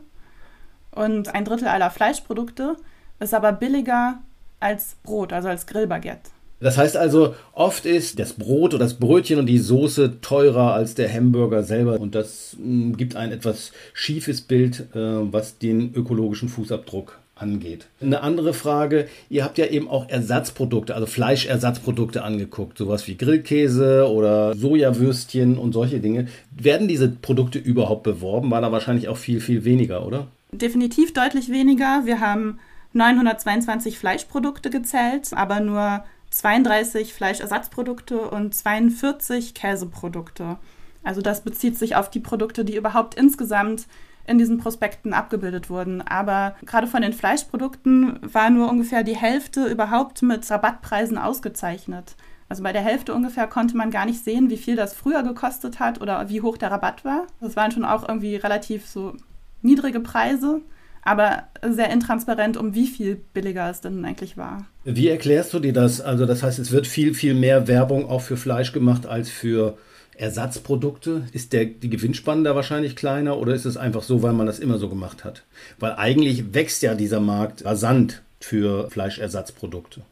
Und 0.91 1.35
ein 1.35 1.45
Drittel 1.45 1.69
aller 1.69 1.91
Fleischprodukte 1.91 2.77
ist 3.21 3.35
aber 3.35 3.53
billiger 3.53 4.21
als 4.61 4.97
Brot, 5.03 5.33
also 5.33 5.49
als 5.49 5.67
Grillbaguette. 5.67 6.31
Das 6.61 6.79
heißt 6.79 6.97
also, 6.97 7.35
oft 7.55 7.87
ist 7.87 8.21
das 8.21 8.35
Brot 8.35 8.73
oder 8.73 8.85
das 8.85 8.95
Brötchen 8.95 9.41
und 9.41 9.47
die 9.47 9.59
Soße 9.59 10.21
teurer 10.21 10.75
als 10.75 10.95
der 10.95 11.13
Hamburger 11.13 11.65
selber. 11.65 11.99
Und 11.99 12.15
das 12.15 12.57
mh, 12.59 12.97
gibt 12.97 13.17
ein 13.17 13.33
etwas 13.33 13.73
schiefes 13.95 14.43
Bild, 14.43 14.87
äh, 14.95 15.33
was 15.33 15.59
den 15.59 15.93
ökologischen 15.93 16.49
Fußabdruck 16.49 17.19
angeht. 17.43 17.89
Eine 18.01 18.23
andere 18.23 18.55
Frage, 18.55 19.09
ihr 19.29 19.45
habt 19.45 19.59
ja 19.59 19.67
eben 19.67 19.89
auch 19.89 20.09
Ersatzprodukte, 20.09 20.95
also 20.95 21.07
Fleischersatzprodukte 21.07 22.23
angeguckt, 22.23 22.79
sowas 22.79 23.07
wie 23.09 23.17
Grillkäse 23.17 24.09
oder 24.09 24.55
Sojawürstchen 24.55 25.59
und 25.59 25.73
solche 25.73 26.01
Dinge. 26.01 26.29
Werden 26.57 26.89
diese 26.89 27.09
Produkte 27.09 27.59
überhaupt 27.59 28.05
beworben? 28.05 28.51
War 28.51 28.61
da 28.61 28.73
wahrscheinlich 28.73 29.09
auch 29.09 29.17
viel, 29.17 29.41
viel 29.41 29.65
weniger, 29.65 30.07
oder? 30.07 30.29
Definitiv 30.53 31.13
deutlich 31.13 31.51
weniger. 31.51 32.03
Wir 32.05 32.21
haben 32.21 32.59
922 32.93 33.99
Fleischprodukte 33.99 34.71
gezählt, 34.71 35.31
aber 35.33 35.61
nur 35.61 36.05
32 36.31 37.13
Fleischersatzprodukte 37.13 38.19
und 38.31 38.55
42 38.55 39.55
Käseprodukte. 39.55 40.59
Also 41.03 41.21
das 41.21 41.43
bezieht 41.43 41.79
sich 41.79 41.97
auf 41.97 42.11
die 42.11 42.21
Produkte, 42.21 42.65
die 42.65 42.77
überhaupt 42.77 43.15
insgesamt 43.15 43.87
in 44.27 44.39
diesen 44.39 44.59
Prospekten 44.59 45.13
abgebildet 45.13 45.71
wurden. 45.71 46.03
Aber 46.03 46.57
gerade 46.65 46.87
von 46.87 47.03
den 47.03 47.13
Fleischprodukten 47.13 48.19
war 48.23 48.51
nur 48.51 48.71
ungefähr 48.71 49.03
die 49.03 49.17
Hälfte 49.17 49.67
überhaupt 49.67 50.23
mit 50.23 50.49
Rabattpreisen 50.51 51.19
ausgezeichnet. 51.19 52.17
Also 52.49 52.63
bei 52.63 52.73
der 52.73 52.83
Hälfte 52.83 53.15
ungefähr 53.15 53.47
konnte 53.47 53.77
man 53.77 53.91
gar 53.91 54.05
nicht 54.05 54.23
sehen, 54.23 54.51
wie 54.51 54.59
viel 54.59 54.77
das 54.77 54.93
früher 54.93 55.23
gekostet 55.23 55.81
hat 55.81 56.01
oder 56.01 56.29
wie 56.29 56.43
hoch 56.43 56.59
der 56.59 56.71
Rabatt 56.71 57.05
war. 57.05 57.27
Das 57.41 57.57
waren 57.57 57.71
schon 57.71 57.85
auch 57.85 58.07
irgendwie 58.07 58.37
relativ 58.37 58.87
so 58.87 59.15
niedrige 59.63 60.01
Preise, 60.01 60.61
aber 61.03 61.45
sehr 61.67 61.91
intransparent, 61.91 62.57
um 62.57 62.75
wie 62.75 62.87
viel 62.87 63.17
billiger 63.17 63.71
es 63.71 63.81
denn 63.81 64.05
eigentlich 64.05 64.37
war. 64.37 64.67
Wie 64.85 65.09
erklärst 65.09 65.55
du 65.55 65.61
dir 65.61 65.73
das? 65.73 66.01
Also 66.01 66.27
das 66.27 66.43
heißt, 66.43 66.59
es 66.59 66.73
wird 66.73 66.87
viel, 66.87 67.15
viel 67.15 67.35
mehr 67.35 67.69
Werbung 67.69 68.09
auch 68.09 68.21
für 68.21 68.37
Fleisch 68.37 68.73
gemacht 68.73 69.07
als 69.07 69.31
für 69.31 69.79
Ersatzprodukte? 70.17 71.25
Ist 71.33 71.53
der, 71.53 71.67
die 71.67 71.91
Gewinnspanne 71.91 72.43
da 72.43 72.55
wahrscheinlich 72.55 72.97
kleiner 72.97 73.39
oder 73.39 73.55
ist 73.55 73.65
es 73.65 73.77
einfach 73.77 74.03
so, 74.03 74.23
weil 74.23 74.33
man 74.33 74.47
das 74.47 74.59
immer 74.59 74.79
so 74.79 74.89
gemacht 74.89 75.25
hat? 75.25 75.45
Weil 75.79 75.95
eigentlich 75.95 76.55
wächst 76.55 76.83
ja 76.83 76.95
dieser 76.95 77.21
Markt 77.21 77.65
rasant 77.65 78.23
für 78.41 78.91
Fleischersatzprodukte. 78.91 80.03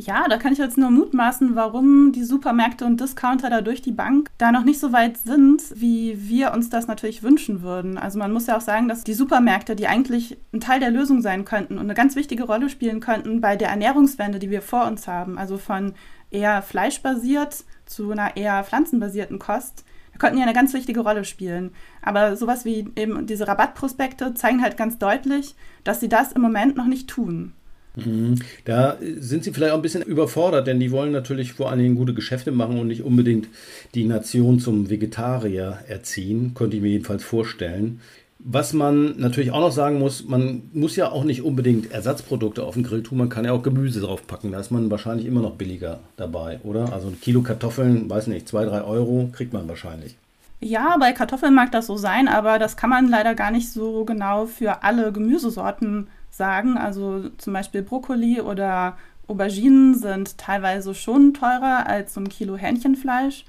Ja, 0.00 0.28
da 0.28 0.36
kann 0.36 0.52
ich 0.52 0.60
jetzt 0.60 0.78
nur 0.78 0.92
mutmaßen, 0.92 1.56
warum 1.56 2.12
die 2.12 2.22
Supermärkte 2.22 2.84
und 2.84 3.00
Discounter 3.00 3.50
da 3.50 3.62
durch 3.62 3.82
die 3.82 3.90
Bank 3.90 4.30
da 4.38 4.52
noch 4.52 4.62
nicht 4.62 4.78
so 4.78 4.92
weit 4.92 5.16
sind, 5.18 5.60
wie 5.74 6.28
wir 6.28 6.52
uns 6.52 6.70
das 6.70 6.86
natürlich 6.86 7.24
wünschen 7.24 7.62
würden. 7.62 7.98
Also 7.98 8.16
man 8.16 8.32
muss 8.32 8.46
ja 8.46 8.56
auch 8.56 8.60
sagen, 8.60 8.86
dass 8.86 9.02
die 9.02 9.14
Supermärkte, 9.14 9.74
die 9.74 9.88
eigentlich 9.88 10.38
ein 10.52 10.60
Teil 10.60 10.78
der 10.78 10.92
Lösung 10.92 11.20
sein 11.20 11.44
könnten 11.44 11.78
und 11.78 11.84
eine 11.84 11.94
ganz 11.94 12.14
wichtige 12.14 12.44
Rolle 12.44 12.68
spielen 12.68 13.00
könnten 13.00 13.40
bei 13.40 13.56
der 13.56 13.70
Ernährungswende, 13.70 14.38
die 14.38 14.50
wir 14.50 14.62
vor 14.62 14.86
uns 14.86 15.08
haben, 15.08 15.36
also 15.36 15.58
von 15.58 15.94
eher 16.30 16.62
fleischbasiert 16.62 17.64
zu 17.88 18.12
einer 18.12 18.36
eher 18.36 18.62
pflanzenbasierten 18.64 19.38
Kost, 19.38 19.84
könnten 20.18 20.38
ja 20.38 20.44
eine 20.44 20.52
ganz 20.52 20.74
wichtige 20.74 21.00
Rolle 21.00 21.24
spielen. 21.24 21.70
Aber 22.02 22.36
sowas 22.36 22.64
wie 22.64 22.88
eben 22.96 23.26
diese 23.26 23.48
Rabattprospekte 23.48 24.34
zeigen 24.34 24.62
halt 24.62 24.76
ganz 24.76 24.98
deutlich, 24.98 25.54
dass 25.84 26.00
sie 26.00 26.08
das 26.08 26.32
im 26.32 26.42
Moment 26.42 26.76
noch 26.76 26.86
nicht 26.86 27.08
tun. 27.08 27.52
Mhm. 27.96 28.36
Da 28.64 28.96
sind 29.00 29.44
sie 29.44 29.52
vielleicht 29.52 29.72
auch 29.72 29.78
ein 29.78 29.82
bisschen 29.82 30.02
überfordert, 30.02 30.66
denn 30.66 30.80
die 30.80 30.90
wollen 30.90 31.12
natürlich 31.12 31.52
vor 31.52 31.70
allen 31.70 31.80
Dingen 31.80 31.96
gute 31.96 32.14
Geschäfte 32.14 32.52
machen 32.52 32.78
und 32.78 32.88
nicht 32.88 33.02
unbedingt 33.02 33.48
die 33.94 34.04
Nation 34.04 34.60
zum 34.60 34.90
Vegetarier 34.90 35.78
erziehen, 35.88 36.52
könnte 36.54 36.76
ich 36.76 36.82
mir 36.82 36.90
jedenfalls 36.90 37.24
vorstellen. 37.24 38.00
Was 38.40 38.72
man 38.72 39.18
natürlich 39.18 39.50
auch 39.50 39.60
noch 39.60 39.72
sagen 39.72 39.98
muss, 39.98 40.24
man 40.24 40.70
muss 40.72 40.94
ja 40.94 41.10
auch 41.10 41.24
nicht 41.24 41.42
unbedingt 41.42 41.90
Ersatzprodukte 41.90 42.62
auf 42.62 42.74
den 42.74 42.84
Grill 42.84 43.02
tun, 43.02 43.18
man 43.18 43.28
kann 43.28 43.44
ja 43.44 43.52
auch 43.52 43.62
Gemüse 43.62 44.00
draufpacken. 44.00 44.52
Da 44.52 44.60
ist 44.60 44.70
man 44.70 44.90
wahrscheinlich 44.90 45.26
immer 45.26 45.40
noch 45.40 45.56
billiger 45.56 45.98
dabei, 46.16 46.60
oder? 46.62 46.92
Also 46.92 47.08
ein 47.08 47.20
Kilo 47.20 47.42
Kartoffeln, 47.42 48.08
weiß 48.08 48.28
nicht, 48.28 48.48
zwei, 48.48 48.64
drei 48.64 48.82
Euro 48.82 49.28
kriegt 49.32 49.52
man 49.52 49.68
wahrscheinlich. 49.68 50.16
Ja, 50.60 50.96
bei 50.98 51.12
Kartoffeln 51.12 51.54
mag 51.54 51.72
das 51.72 51.86
so 51.86 51.96
sein, 51.96 52.28
aber 52.28 52.58
das 52.58 52.76
kann 52.76 52.90
man 52.90 53.08
leider 53.08 53.34
gar 53.34 53.50
nicht 53.50 53.70
so 53.70 54.04
genau 54.04 54.46
für 54.46 54.82
alle 54.82 55.12
Gemüsesorten 55.12 56.08
sagen. 56.30 56.76
Also 56.76 57.30
zum 57.38 57.52
Beispiel 57.52 57.82
Brokkoli 57.82 58.40
oder 58.40 58.96
Auberginen 59.28 59.94
sind 59.94 60.38
teilweise 60.38 60.94
schon 60.94 61.34
teurer 61.34 61.86
als 61.86 62.14
so 62.14 62.20
ein 62.20 62.28
Kilo 62.28 62.56
Hähnchenfleisch. 62.56 63.44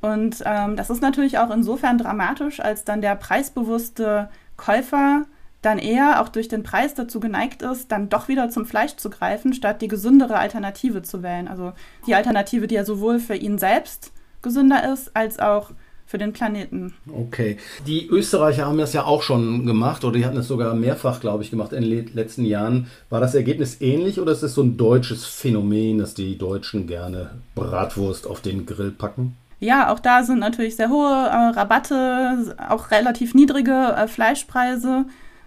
Und 0.00 0.42
ähm, 0.44 0.76
das 0.76 0.90
ist 0.90 1.02
natürlich 1.02 1.38
auch 1.38 1.50
insofern 1.50 1.98
dramatisch, 1.98 2.60
als 2.60 2.84
dann 2.84 3.00
der 3.00 3.16
preisbewusste 3.16 4.28
Käufer 4.56 5.24
dann 5.62 5.78
eher 5.78 6.22
auch 6.22 6.28
durch 6.28 6.46
den 6.46 6.62
Preis 6.62 6.94
dazu 6.94 7.18
geneigt 7.18 7.62
ist, 7.62 7.90
dann 7.90 8.08
doch 8.08 8.28
wieder 8.28 8.48
zum 8.48 8.64
Fleisch 8.64 8.94
zu 8.96 9.10
greifen, 9.10 9.52
statt 9.52 9.82
die 9.82 9.88
gesündere 9.88 10.38
Alternative 10.38 11.02
zu 11.02 11.22
wählen. 11.22 11.48
Also 11.48 11.72
die 12.06 12.14
Alternative, 12.14 12.68
die 12.68 12.76
ja 12.76 12.84
sowohl 12.84 13.18
für 13.18 13.34
ihn 13.34 13.58
selbst 13.58 14.12
gesünder 14.40 14.92
ist, 14.92 15.16
als 15.16 15.40
auch 15.40 15.72
für 16.06 16.16
den 16.16 16.32
Planeten. 16.32 16.94
Okay. 17.12 17.58
Die 17.86 18.06
Österreicher 18.06 18.66
haben 18.66 18.78
das 18.78 18.94
ja 18.94 19.04
auch 19.04 19.20
schon 19.20 19.66
gemacht 19.66 20.04
oder 20.04 20.16
die 20.16 20.24
hatten 20.24 20.38
es 20.38 20.48
sogar 20.48 20.74
mehrfach, 20.74 21.20
glaube 21.20 21.42
ich, 21.42 21.50
gemacht 21.50 21.72
in 21.72 21.82
den 21.82 22.14
letzten 22.14 22.46
Jahren. 22.46 22.86
War 23.10 23.20
das 23.20 23.34
Ergebnis 23.34 23.80
ähnlich 23.80 24.18
oder 24.18 24.32
ist 24.32 24.42
es 24.42 24.54
so 24.54 24.62
ein 24.62 24.78
deutsches 24.78 25.26
Phänomen, 25.26 25.98
dass 25.98 26.14
die 26.14 26.38
Deutschen 26.38 26.86
gerne 26.86 27.32
Bratwurst 27.54 28.26
auf 28.26 28.40
den 28.40 28.64
Grill 28.64 28.90
packen? 28.90 29.36
Ja, 29.60 29.92
auch 29.92 29.98
da 29.98 30.22
sind 30.22 30.38
natürlich 30.38 30.76
sehr 30.76 30.88
hohe 30.88 31.10
äh, 31.10 31.34
Rabatte, 31.34 32.56
auch 32.68 32.90
relativ 32.90 33.34
niedrige 33.34 33.72
äh, 33.96 34.06
Fleischpreise. 34.06 35.06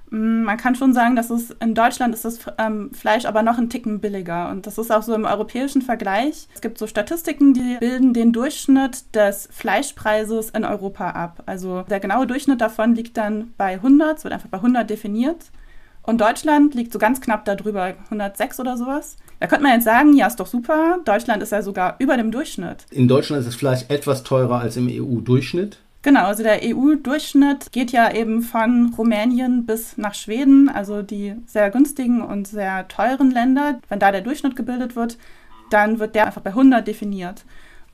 Mm, 0.09 0.43
man 0.43 0.57
kann 0.57 0.75
schon 0.75 0.93
sagen, 0.93 1.15
dass 1.15 1.29
es 1.29 1.51
in 1.61 1.73
Deutschland 1.73 2.13
ist 2.13 2.25
das 2.25 2.39
ähm, 2.57 2.91
Fleisch 2.93 3.25
aber 3.25 3.41
noch 3.41 3.57
einen 3.57 3.69
Ticken 3.69 4.01
billiger. 4.01 4.49
Und 4.49 4.67
das 4.67 4.77
ist 4.77 4.91
auch 4.91 5.01
so 5.01 5.15
im 5.15 5.23
europäischen 5.23 5.81
Vergleich. 5.81 6.47
Es 6.53 6.61
gibt 6.61 6.77
so 6.77 6.87
Statistiken, 6.87 7.53
die 7.53 7.77
bilden 7.79 8.13
den 8.13 8.33
Durchschnitt 8.33 9.15
des 9.15 9.47
Fleischpreises 9.51 10.49
in 10.49 10.65
Europa 10.65 11.11
ab. 11.11 11.43
Also 11.45 11.83
der 11.83 12.01
genaue 12.01 12.27
Durchschnitt 12.27 12.59
davon 12.59 12.95
liegt 12.95 13.15
dann 13.15 13.53
bei 13.57 13.73
100, 13.75 14.17
es 14.17 14.23
wird 14.25 14.33
einfach 14.33 14.49
bei 14.49 14.57
100 14.57 14.89
definiert. 14.89 15.51
Und 16.03 16.20
Deutschland 16.20 16.74
liegt 16.74 16.91
so 16.91 17.00
ganz 17.00 17.22
knapp 17.22 17.46
darüber, 17.46 17.93
106 18.05 18.60
oder 18.60 18.77
sowas. 18.77 19.17
Da 19.39 19.48
könnte 19.48 19.63
man 19.63 19.74
jetzt 19.74 19.86
sagen, 19.86 20.13
ja, 20.13 20.27
ist 20.27 20.39
doch 20.39 20.48
super. 20.48 21.00
Deutschland 21.05 21.41
ist 21.43 21.51
ja 21.51 21.62
sogar 21.62 21.96
über 22.00 22.17
dem 22.17 22.31
Durchschnitt. 22.31 22.86
In 22.91 23.08
Deutschland 23.08 23.41
ist 23.41 23.48
das 23.48 23.55
Fleisch 23.55 23.86
etwas 23.89 24.24
teurer 24.24 24.60
als 24.60 24.77
im 24.77 24.88
EU-Durchschnitt. 24.89 25.79
Genau, 26.03 26.25
also 26.25 26.41
der 26.41 26.62
EU-Durchschnitt 26.63 27.72
geht 27.72 27.92
ja 27.92 28.11
eben 28.11 28.42
von 28.42 28.94
Rumänien 28.98 29.68
bis 29.68 29.98
nach 29.98 30.16
Schweden, 30.16 30.68
also 30.68 31.03
die 31.03 31.35
sehr 31.46 31.70
günstigen 31.70 32.24
und 32.24 32.48
sehr 32.48 32.87
teuren 32.87 33.29
Länder. 33.29 33.79
Wenn 33.87 34.00
da 34.00 34.11
der 34.11 34.22
Durchschnitt 34.22 34.55
gebildet 34.55 34.96
wird, 34.96 35.20
dann 35.70 36.00
wird 36.00 36.16
der 36.16 36.25
einfach 36.25 36.42
bei 36.42 36.50
100 36.50 36.87
definiert. 36.87 37.46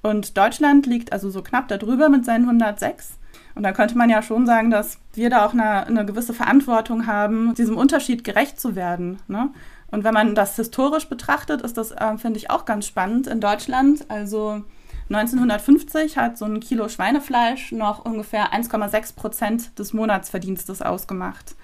Und 0.02 0.38
Deutschland 0.38 0.86
liegt 0.86 1.12
also 1.12 1.30
so 1.30 1.42
knapp 1.42 1.68
darüber 1.68 2.08
mit 2.08 2.24
seinen 2.24 2.46
106. 2.46 3.18
Und 3.58 3.64
da 3.64 3.72
könnte 3.72 3.98
man 3.98 4.08
ja 4.08 4.22
schon 4.22 4.46
sagen, 4.46 4.70
dass 4.70 5.00
wir 5.16 5.32
da 5.32 5.44
auch 5.44 5.54
eine, 5.54 5.88
eine 5.88 6.06
gewisse 6.06 6.32
Verantwortung 6.32 7.08
haben, 7.08 7.56
diesem 7.56 7.76
Unterschied 7.76 8.24
gerecht 8.24 8.60
zu 8.60 8.76
werden. 8.76 9.18
Ne? 9.28 9.50
Und 9.90 10.04
wenn 10.04 10.14
man 10.14 10.36
das 10.36 10.56
historisch 10.58 11.10
betrachtet, 11.10 11.64
ist 11.64 11.76
das, 11.76 11.90
äh, 11.90 12.18
finde 12.20 12.38
ich, 12.38 12.52
auch 12.52 12.66
ganz 12.66 12.86
spannend 12.86 13.26
in 13.26 13.42
Deutschland. 13.42 14.06
Also 14.12 14.62
1950 15.10 16.18
hat 16.18 16.38
so 16.38 16.46
ein 16.46 16.60
Kilo 16.60 16.88
Schweinefleisch 16.88 17.72
noch 17.72 18.06
ungefähr 18.06 18.54
1,6 18.54 19.16
Prozent 19.16 19.80
des 19.80 19.92
Monatsverdienstes 19.92 20.84
ausgemacht. 20.84 21.56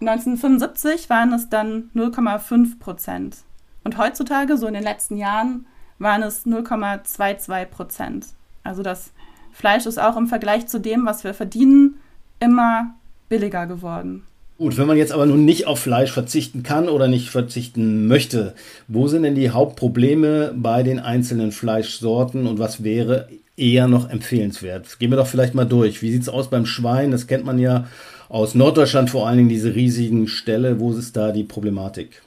1975 0.00 1.08
waren 1.08 1.32
es 1.32 1.48
dann 1.48 1.88
0,5 1.94 2.80
Prozent. 2.80 3.36
Und 3.84 3.96
heutzutage, 3.96 4.56
so 4.56 4.66
in 4.66 4.74
den 4.74 4.82
letzten 4.82 5.18
Jahren, 5.18 5.66
waren 6.00 6.24
es 6.24 6.46
0,22 6.46 7.66
Prozent. 7.66 8.26
Also 8.64 8.82
das 8.82 9.12
Fleisch 9.56 9.86
ist 9.86 9.98
auch 9.98 10.18
im 10.18 10.26
Vergleich 10.26 10.66
zu 10.66 10.78
dem, 10.78 11.06
was 11.06 11.24
wir 11.24 11.32
verdienen, 11.32 11.94
immer 12.40 12.94
billiger 13.30 13.66
geworden. 13.66 14.24
Gut, 14.58 14.76
wenn 14.76 14.86
man 14.86 14.98
jetzt 14.98 15.12
aber 15.12 15.24
nun 15.24 15.46
nicht 15.46 15.66
auf 15.66 15.78
Fleisch 15.78 16.12
verzichten 16.12 16.62
kann 16.62 16.90
oder 16.90 17.08
nicht 17.08 17.30
verzichten 17.30 18.06
möchte, 18.06 18.54
wo 18.86 19.08
sind 19.08 19.22
denn 19.22 19.34
die 19.34 19.48
Hauptprobleme 19.48 20.52
bei 20.54 20.82
den 20.82 21.00
einzelnen 21.00 21.52
Fleischsorten 21.52 22.46
und 22.46 22.58
was 22.58 22.84
wäre 22.84 23.30
eher 23.56 23.88
noch 23.88 24.10
empfehlenswert? 24.10 24.98
Gehen 24.98 25.10
wir 25.10 25.16
doch 25.16 25.26
vielleicht 25.26 25.54
mal 25.54 25.64
durch. 25.64 26.02
Wie 26.02 26.12
sieht 26.12 26.22
es 26.22 26.28
aus 26.28 26.50
beim 26.50 26.66
Schwein? 26.66 27.10
Das 27.10 27.26
kennt 27.26 27.46
man 27.46 27.58
ja 27.58 27.86
aus 28.28 28.54
Norddeutschland 28.54 29.08
vor 29.08 29.26
allen 29.26 29.38
Dingen, 29.38 29.48
diese 29.48 29.74
riesigen 29.74 30.28
Ställe. 30.28 30.80
Wo 30.80 30.92
ist 30.92 31.16
da 31.16 31.32
die 31.32 31.44
Problematik? 31.44 32.20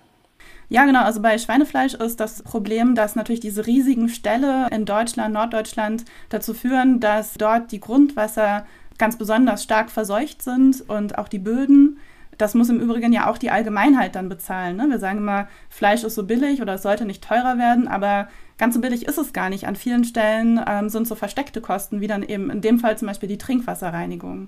Ja, 0.69 0.85
genau. 0.85 1.01
Also 1.01 1.21
bei 1.21 1.37
Schweinefleisch 1.37 1.95
ist 1.95 2.19
das 2.19 2.43
Problem, 2.43 2.93
dass 2.93 3.15
natürlich 3.15 3.39
diese 3.39 3.65
riesigen 3.65 4.07
Ställe 4.07 4.67
in 4.71 4.85
Deutschland, 4.85 5.33
Norddeutschland 5.33 6.05
dazu 6.29 6.53
führen, 6.53 6.99
dass 6.99 7.33
dort 7.33 7.71
die 7.71 7.79
Grundwasser 7.79 8.65
ganz 8.99 9.17
besonders 9.17 9.63
stark 9.63 9.89
verseucht 9.89 10.43
sind 10.43 10.87
und 10.87 11.17
auch 11.17 11.27
die 11.27 11.39
Böden. 11.39 11.97
Das 12.37 12.53
muss 12.53 12.69
im 12.69 12.79
Übrigen 12.79 13.11
ja 13.11 13.29
auch 13.29 13.39
die 13.39 13.49
Allgemeinheit 13.49 14.15
dann 14.15 14.29
bezahlen. 14.29 14.77
Ne? 14.77 14.87
Wir 14.89 14.99
sagen 14.99 15.17
immer, 15.17 15.47
Fleisch 15.69 16.03
ist 16.03 16.15
so 16.15 16.23
billig 16.23 16.61
oder 16.61 16.75
es 16.75 16.83
sollte 16.83 17.05
nicht 17.05 17.23
teurer 17.23 17.57
werden, 17.57 17.87
aber 17.87 18.29
ganz 18.57 18.75
so 18.75 18.81
billig 18.81 19.07
ist 19.07 19.17
es 19.17 19.33
gar 19.33 19.49
nicht. 19.49 19.65
An 19.65 19.75
vielen 19.75 20.03
Stellen 20.03 20.61
ähm, 20.67 20.89
sind 20.89 21.07
so 21.07 21.15
versteckte 21.15 21.61
Kosten, 21.61 21.99
wie 21.99 22.07
dann 22.07 22.23
eben 22.23 22.51
in 22.51 22.61
dem 22.61 22.79
Fall 22.79 22.97
zum 22.97 23.07
Beispiel 23.07 23.27
die 23.27 23.39
Trinkwasserreinigung. 23.39 24.47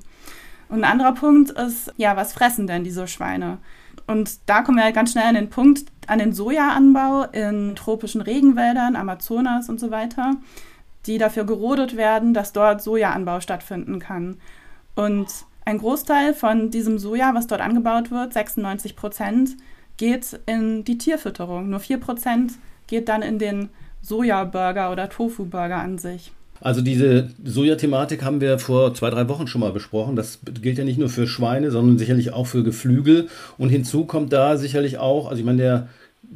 Und 0.69 0.83
ein 0.83 0.91
anderer 0.91 1.13
Punkt 1.13 1.49
ist, 1.51 1.91
ja, 1.97 2.15
was 2.15 2.31
fressen 2.31 2.67
denn 2.67 2.83
diese 2.83 3.07
Schweine? 3.07 3.57
Und 4.07 4.49
da 4.49 4.61
kommen 4.61 4.77
wir 4.77 4.83
halt 4.83 4.95
ganz 4.95 5.11
schnell 5.11 5.25
an 5.25 5.35
den 5.35 5.49
Punkt, 5.49 5.85
an 6.07 6.19
den 6.19 6.33
Sojaanbau 6.33 7.23
in 7.31 7.75
tropischen 7.75 8.21
Regenwäldern, 8.21 8.95
Amazonas 8.95 9.69
und 9.69 9.79
so 9.79 9.91
weiter, 9.91 10.35
die 11.05 11.17
dafür 11.17 11.45
gerodet 11.45 11.95
werden, 11.95 12.33
dass 12.33 12.53
dort 12.53 12.81
Sojaanbau 12.81 13.39
stattfinden 13.39 13.99
kann. 13.99 14.37
Und 14.95 15.27
ein 15.63 15.77
Großteil 15.77 16.33
von 16.33 16.71
diesem 16.71 16.99
Soja, 16.99 17.33
was 17.33 17.47
dort 17.47 17.61
angebaut 17.61 18.11
wird, 18.11 18.33
96 18.33 18.95
Prozent, 18.95 19.57
geht 19.97 20.39
in 20.45 20.83
die 20.83 20.97
Tierfütterung. 20.97 21.69
Nur 21.69 21.79
4 21.79 21.99
Prozent 21.99 22.53
geht 22.87 23.07
dann 23.07 23.21
in 23.21 23.39
den 23.39 23.69
Sojaburger 24.01 24.91
oder 24.91 25.09
Tofu-Burger 25.09 25.77
an 25.77 25.97
sich. 25.97 26.33
Also 26.61 26.81
diese 26.81 27.29
Soja-Thematik 27.43 28.23
haben 28.23 28.39
wir 28.39 28.59
vor 28.59 28.93
zwei, 28.93 29.09
drei 29.09 29.27
Wochen 29.27 29.47
schon 29.47 29.61
mal 29.61 29.71
besprochen. 29.71 30.15
Das 30.15 30.39
gilt 30.61 30.77
ja 30.77 30.83
nicht 30.83 30.99
nur 30.99 31.09
für 31.09 31.27
Schweine, 31.27 31.71
sondern 31.71 31.97
sicherlich 31.97 32.33
auch 32.33 32.45
für 32.45 32.63
Geflügel. 32.63 33.27
Und 33.57 33.69
hinzu 33.69 34.05
kommt 34.05 34.31
da 34.31 34.55
sicherlich 34.57 34.99
auch, 34.99 35.27
also 35.27 35.39
ich 35.39 35.45
meine, 35.45 35.61
der 35.61 35.87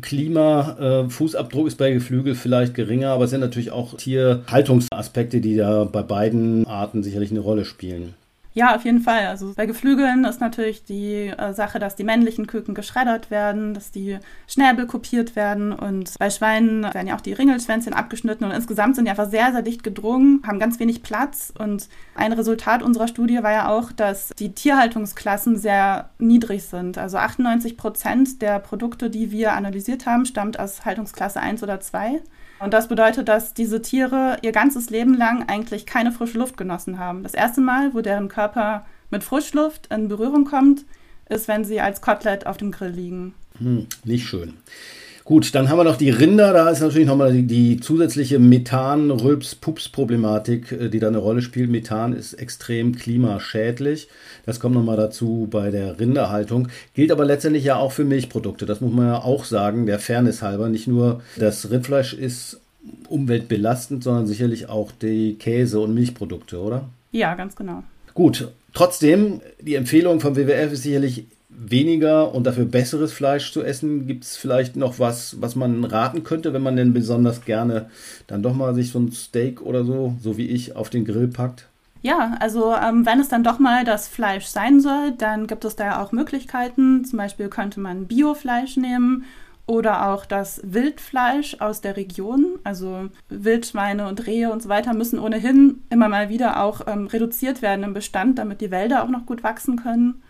Klima-Fußabdruck 0.02 1.68
ist 1.68 1.78
bei 1.78 1.92
Geflügel 1.92 2.36
vielleicht 2.36 2.74
geringer, 2.74 3.12
aber 3.12 3.26
es 3.26 3.30
sind 3.30 3.40
natürlich 3.40 3.72
auch 3.72 3.96
Tierhaltungsaspekte, 3.96 5.40
die 5.40 5.56
da 5.56 5.86
bei 5.86 6.02
beiden 6.02 6.66
Arten 6.68 7.04
sicherlich 7.04 7.32
eine 7.32 7.40
Rolle 7.40 7.64
spielen. 7.64 8.16
Ja, 8.58 8.74
auf 8.74 8.86
jeden 8.86 9.02
Fall. 9.02 9.28
Also 9.28 9.52
bei 9.54 9.66
Geflügeln 9.66 10.24
ist 10.24 10.40
natürlich 10.40 10.86
die 10.86 11.28
äh, 11.28 11.54
Sache, 11.54 11.78
dass 11.78 11.98
die 11.98 12.06
männlichen 12.06 12.48
Küken 12.48 12.74
geschreddert 12.74 13.30
werden, 13.30 13.74
dass 13.74 13.92
die 13.92 14.18
Schnäbel 14.48 14.88
kopiert 14.88 15.36
werden 15.36 15.74
und 15.74 16.18
bei 16.18 16.30
Schweinen 16.30 16.84
werden 16.84 17.08
ja 17.08 17.18
auch 17.18 17.22
die 17.22 17.34
Ringelschwänzchen 17.34 17.92
abgeschnitten 17.92 18.46
und 18.46 18.52
insgesamt 18.52 18.96
sind 18.96 19.06
die 19.06 19.12
einfach 19.12 19.30
sehr, 19.30 19.52
sehr 19.52 19.62
dicht 19.62 19.84
gedrungen, 19.84 20.42
haben 20.48 20.58
ganz 20.58 20.80
wenig 20.80 21.04
Platz 21.04 21.52
und 21.60 21.90
ein 22.16 22.32
Resultat 22.32 22.82
unserer 22.82 23.10
Studie 23.10 23.44
war 23.44 23.52
ja 23.52 23.68
auch, 23.68 23.92
dass 23.92 24.30
die 24.40 24.54
Tierhaltungsklassen 24.54 25.58
sehr 25.58 26.12
niedrig 26.18 26.64
sind. 26.64 26.98
Also 26.98 27.18
98 27.18 27.76
Prozent 27.76 28.42
der 28.42 28.60
Produkte, 28.60 29.10
die 29.10 29.32
wir 29.32 29.52
analysiert 29.52 30.06
haben, 30.06 30.26
stammt 30.26 30.62
aus 30.62 30.86
Haltungsklasse 30.86 31.42
1 31.42 31.62
oder 31.62 31.82
2. 31.82 32.22
Und 32.60 32.74
das 32.74 32.88
bedeutet, 32.88 33.28
dass 33.28 33.54
diese 33.54 33.82
Tiere 33.82 34.38
ihr 34.42 34.52
ganzes 34.52 34.90
Leben 34.90 35.14
lang 35.14 35.48
eigentlich 35.48 35.86
keine 35.86 36.12
frische 36.12 36.38
Luft 36.38 36.58
genossen 36.58 37.00
haben. 37.00 37.24
Das 37.24 37.34
erste 37.34 37.62
Mal, 37.62 37.94
wo 37.94 38.02
deren 38.02 38.30
Körper 38.30 38.86
mit 39.10 39.24
Frischluft 39.24 39.88
in 39.88 40.08
Berührung 40.08 40.46
kommt, 40.46 40.86
ist, 41.30 41.48
wenn 41.48 41.66
sie 41.66 41.82
als 41.82 42.02
Kotelett 42.02 42.46
auf 42.48 42.58
dem 42.58 42.72
Grill 42.72 42.92
liegen. 42.92 43.34
Hm, 43.60 43.88
nicht 44.04 44.26
schön. 44.28 44.54
Gut, 45.26 45.54
dann 45.56 45.70
haben 45.70 45.80
wir 45.80 45.84
noch 45.84 45.98
die 45.98 46.12
Rinder. 46.12 46.54
Da 46.54 46.70
ist 46.70 46.82
natürlich 46.82 47.08
nochmal 47.08 47.34
die, 47.34 47.48
die 47.48 47.80
zusätzliche 47.80 48.38
Methan-Rülps-Pups-Problematik, 48.38 50.72
äh, 50.72 50.90
die 50.90 51.00
da 51.00 51.08
eine 51.08 51.18
Rolle 51.18 51.42
spielt. 51.42 51.72
Methan 51.72 52.14
ist 52.14 52.34
extrem 52.34 52.96
klimaschädlich. 52.96 54.08
Das 54.46 54.60
kommt 54.60 54.76
nochmal 54.76 54.98
dazu 54.98 55.48
bei 55.50 55.72
der 55.72 56.00
Rinderhaltung. 56.00 56.68
Gilt 56.94 57.12
aber 57.12 57.26
letztendlich 57.26 57.64
ja 57.64 57.78
auch 57.78 57.92
für 57.92 58.06
Milchprodukte. 58.06 58.68
Das 58.68 58.82
muss 58.82 58.94
man 58.94 59.08
ja 59.08 59.18
auch 59.18 59.46
sagen, 59.46 59.88
der 59.88 59.98
Fairness 59.98 60.44
halber. 60.44 60.70
Nicht 60.70 60.86
nur 60.86 61.24
das 61.38 61.72
Rindfleisch 61.72 62.14
ist 62.14 62.62
umweltbelastend, 63.10 64.04
sondern 64.04 64.28
sicherlich 64.28 64.70
auch 64.70 64.92
die 64.92 65.38
Käse- 65.40 65.80
und 65.80 65.96
Milchprodukte, 65.96 66.60
oder? 66.60 66.88
Ja, 67.12 67.34
ganz 67.34 67.56
genau. 67.56 67.82
Gut, 68.14 68.50
trotzdem, 68.76 69.42
die 69.60 69.74
Empfehlung 69.74 70.20
vom 70.20 70.36
WWF 70.36 70.74
ist 70.74 70.84
sicherlich 70.84 71.26
weniger 71.58 72.34
und 72.34 72.46
dafür 72.46 72.66
besseres 72.66 73.14
Fleisch 73.14 73.52
zu 73.52 73.64
essen? 73.64 74.08
Gibt 74.08 74.24
es 74.24 74.38
vielleicht 74.38 74.76
noch 74.76 75.00
was, 75.00 75.42
was 75.42 75.56
man 75.56 75.84
raten 75.84 76.24
könnte, 76.24 76.54
wenn 76.54 76.64
man 76.64 76.76
denn 76.76 76.94
besonders 76.94 77.46
gerne 77.46 77.90
dann 78.28 78.44
doch 78.44 78.54
mal 78.54 78.74
sich 78.76 78.92
so 78.92 79.00
ein 79.00 79.12
Steak 79.12 79.62
oder 79.62 79.84
so, 79.84 80.16
so 80.22 80.38
wie 80.38 80.48
ich, 80.48 80.76
auf 80.76 80.90
den 80.90 81.06
Grill 81.06 81.28
packt? 81.28 81.68
Ja, 82.02 82.38
also 82.40 82.76
ähm, 82.76 83.06
wenn 83.06 83.20
es 83.20 83.30
dann 83.30 83.44
doch 83.44 83.58
mal 83.58 83.84
das 83.84 84.08
Fleisch 84.08 84.46
sein 84.46 84.80
soll, 84.80 85.14
dann 85.18 85.48
gibt 85.48 85.66
es 85.66 85.76
da 85.76 85.86
ja 85.86 86.04
auch 86.04 86.12
Möglichkeiten. 86.12 87.04
Zum 87.04 87.18
Beispiel 87.18 87.50
könnte 87.50 87.80
man 87.80 88.06
Biofleisch 88.06 88.78
nehmen 88.78 89.26
oder 89.66 90.10
auch 90.10 90.26
das 90.26 90.62
Wildfleisch 90.64 91.58
aus 91.62 91.82
der 91.82 91.98
Region. 91.98 92.60
Also 92.64 93.10
Wildschweine 93.30 94.08
und 94.08 94.28
Rehe 94.28 94.52
und 94.52 94.62
so 94.62 94.70
weiter 94.70 94.94
müssen 94.94 95.18
ohnehin 95.18 95.82
immer 95.90 96.08
mal 96.08 96.30
wieder 96.30 96.62
auch 96.62 96.82
ähm, 96.86 97.08
reduziert 97.08 97.64
werden 97.64 97.84
im 97.84 97.94
Bestand, 97.94 98.38
damit 98.38 98.62
die 98.62 98.70
Wälder 98.70 99.04
auch 99.04 99.10
noch 99.10 99.26
gut 99.26 99.44
wachsen 99.44 99.76
können. 99.76 100.22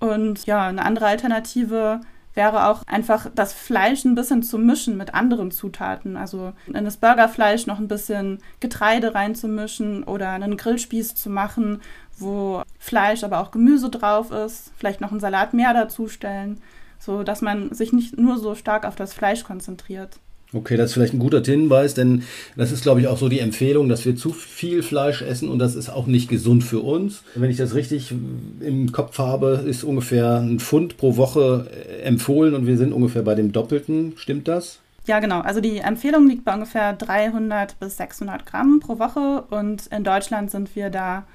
Und 0.00 0.46
ja, 0.46 0.66
eine 0.66 0.84
andere 0.84 1.06
Alternative 1.06 2.00
wäre 2.34 2.68
auch 2.68 2.84
einfach 2.86 3.26
das 3.34 3.52
Fleisch 3.52 4.04
ein 4.04 4.14
bisschen 4.14 4.44
zu 4.44 4.58
mischen 4.58 4.96
mit 4.96 5.12
anderen 5.12 5.50
Zutaten. 5.50 6.16
Also 6.16 6.52
in 6.66 6.84
das 6.84 6.96
Burgerfleisch 6.96 7.66
noch 7.66 7.80
ein 7.80 7.88
bisschen 7.88 8.38
Getreide 8.60 9.14
reinzumischen 9.14 10.04
oder 10.04 10.30
einen 10.30 10.56
Grillspieß 10.56 11.16
zu 11.16 11.30
machen, 11.30 11.82
wo 12.16 12.62
Fleisch, 12.78 13.24
aber 13.24 13.40
auch 13.40 13.50
Gemüse 13.50 13.90
drauf 13.90 14.30
ist. 14.30 14.70
Vielleicht 14.76 15.00
noch 15.00 15.10
einen 15.10 15.20
Salat 15.20 15.52
mehr 15.52 15.74
dazustellen, 15.74 16.60
so 17.00 17.24
dass 17.24 17.42
man 17.42 17.74
sich 17.74 17.92
nicht 17.92 18.16
nur 18.16 18.38
so 18.38 18.54
stark 18.54 18.84
auf 18.84 18.94
das 18.94 19.12
Fleisch 19.12 19.42
konzentriert. 19.42 20.20
Okay, 20.54 20.78
das 20.78 20.90
ist 20.90 20.94
vielleicht 20.94 21.12
ein 21.12 21.18
guter 21.18 21.42
Hinweis, 21.42 21.92
denn 21.92 22.22
das 22.56 22.72
ist, 22.72 22.82
glaube 22.82 23.00
ich, 23.00 23.06
auch 23.06 23.18
so 23.18 23.28
die 23.28 23.40
Empfehlung, 23.40 23.88
dass 23.90 24.06
wir 24.06 24.16
zu 24.16 24.32
viel 24.32 24.82
Fleisch 24.82 25.20
essen 25.20 25.50
und 25.50 25.58
das 25.58 25.74
ist 25.74 25.90
auch 25.90 26.06
nicht 26.06 26.30
gesund 26.30 26.64
für 26.64 26.80
uns. 26.80 27.22
Wenn 27.34 27.50
ich 27.50 27.58
das 27.58 27.74
richtig 27.74 28.14
im 28.60 28.90
Kopf 28.92 29.18
habe, 29.18 29.64
ist 29.66 29.84
ungefähr 29.84 30.38
ein 30.40 30.58
Pfund 30.58 30.96
pro 30.96 31.18
Woche 31.18 31.68
äh, 31.70 32.02
empfohlen 32.02 32.54
und 32.54 32.66
wir 32.66 32.78
sind 32.78 32.94
ungefähr 32.94 33.22
bei 33.22 33.34
dem 33.34 33.52
Doppelten. 33.52 34.14
Stimmt 34.16 34.48
das? 34.48 34.80
Ja, 35.06 35.20
genau. 35.20 35.40
Also 35.40 35.60
die 35.60 35.78
Empfehlung 35.78 36.28
liegt 36.28 36.44
bei 36.44 36.54
ungefähr 36.54 36.94
300 36.94 37.78
bis 37.78 37.98
600 37.98 38.46
Gramm 38.46 38.80
pro 38.80 38.98
Woche 38.98 39.44
und 39.50 39.86
in 39.88 40.04
Deutschland 40.04 40.50
sind 40.50 40.74
wir 40.74 40.88
da 40.88 41.26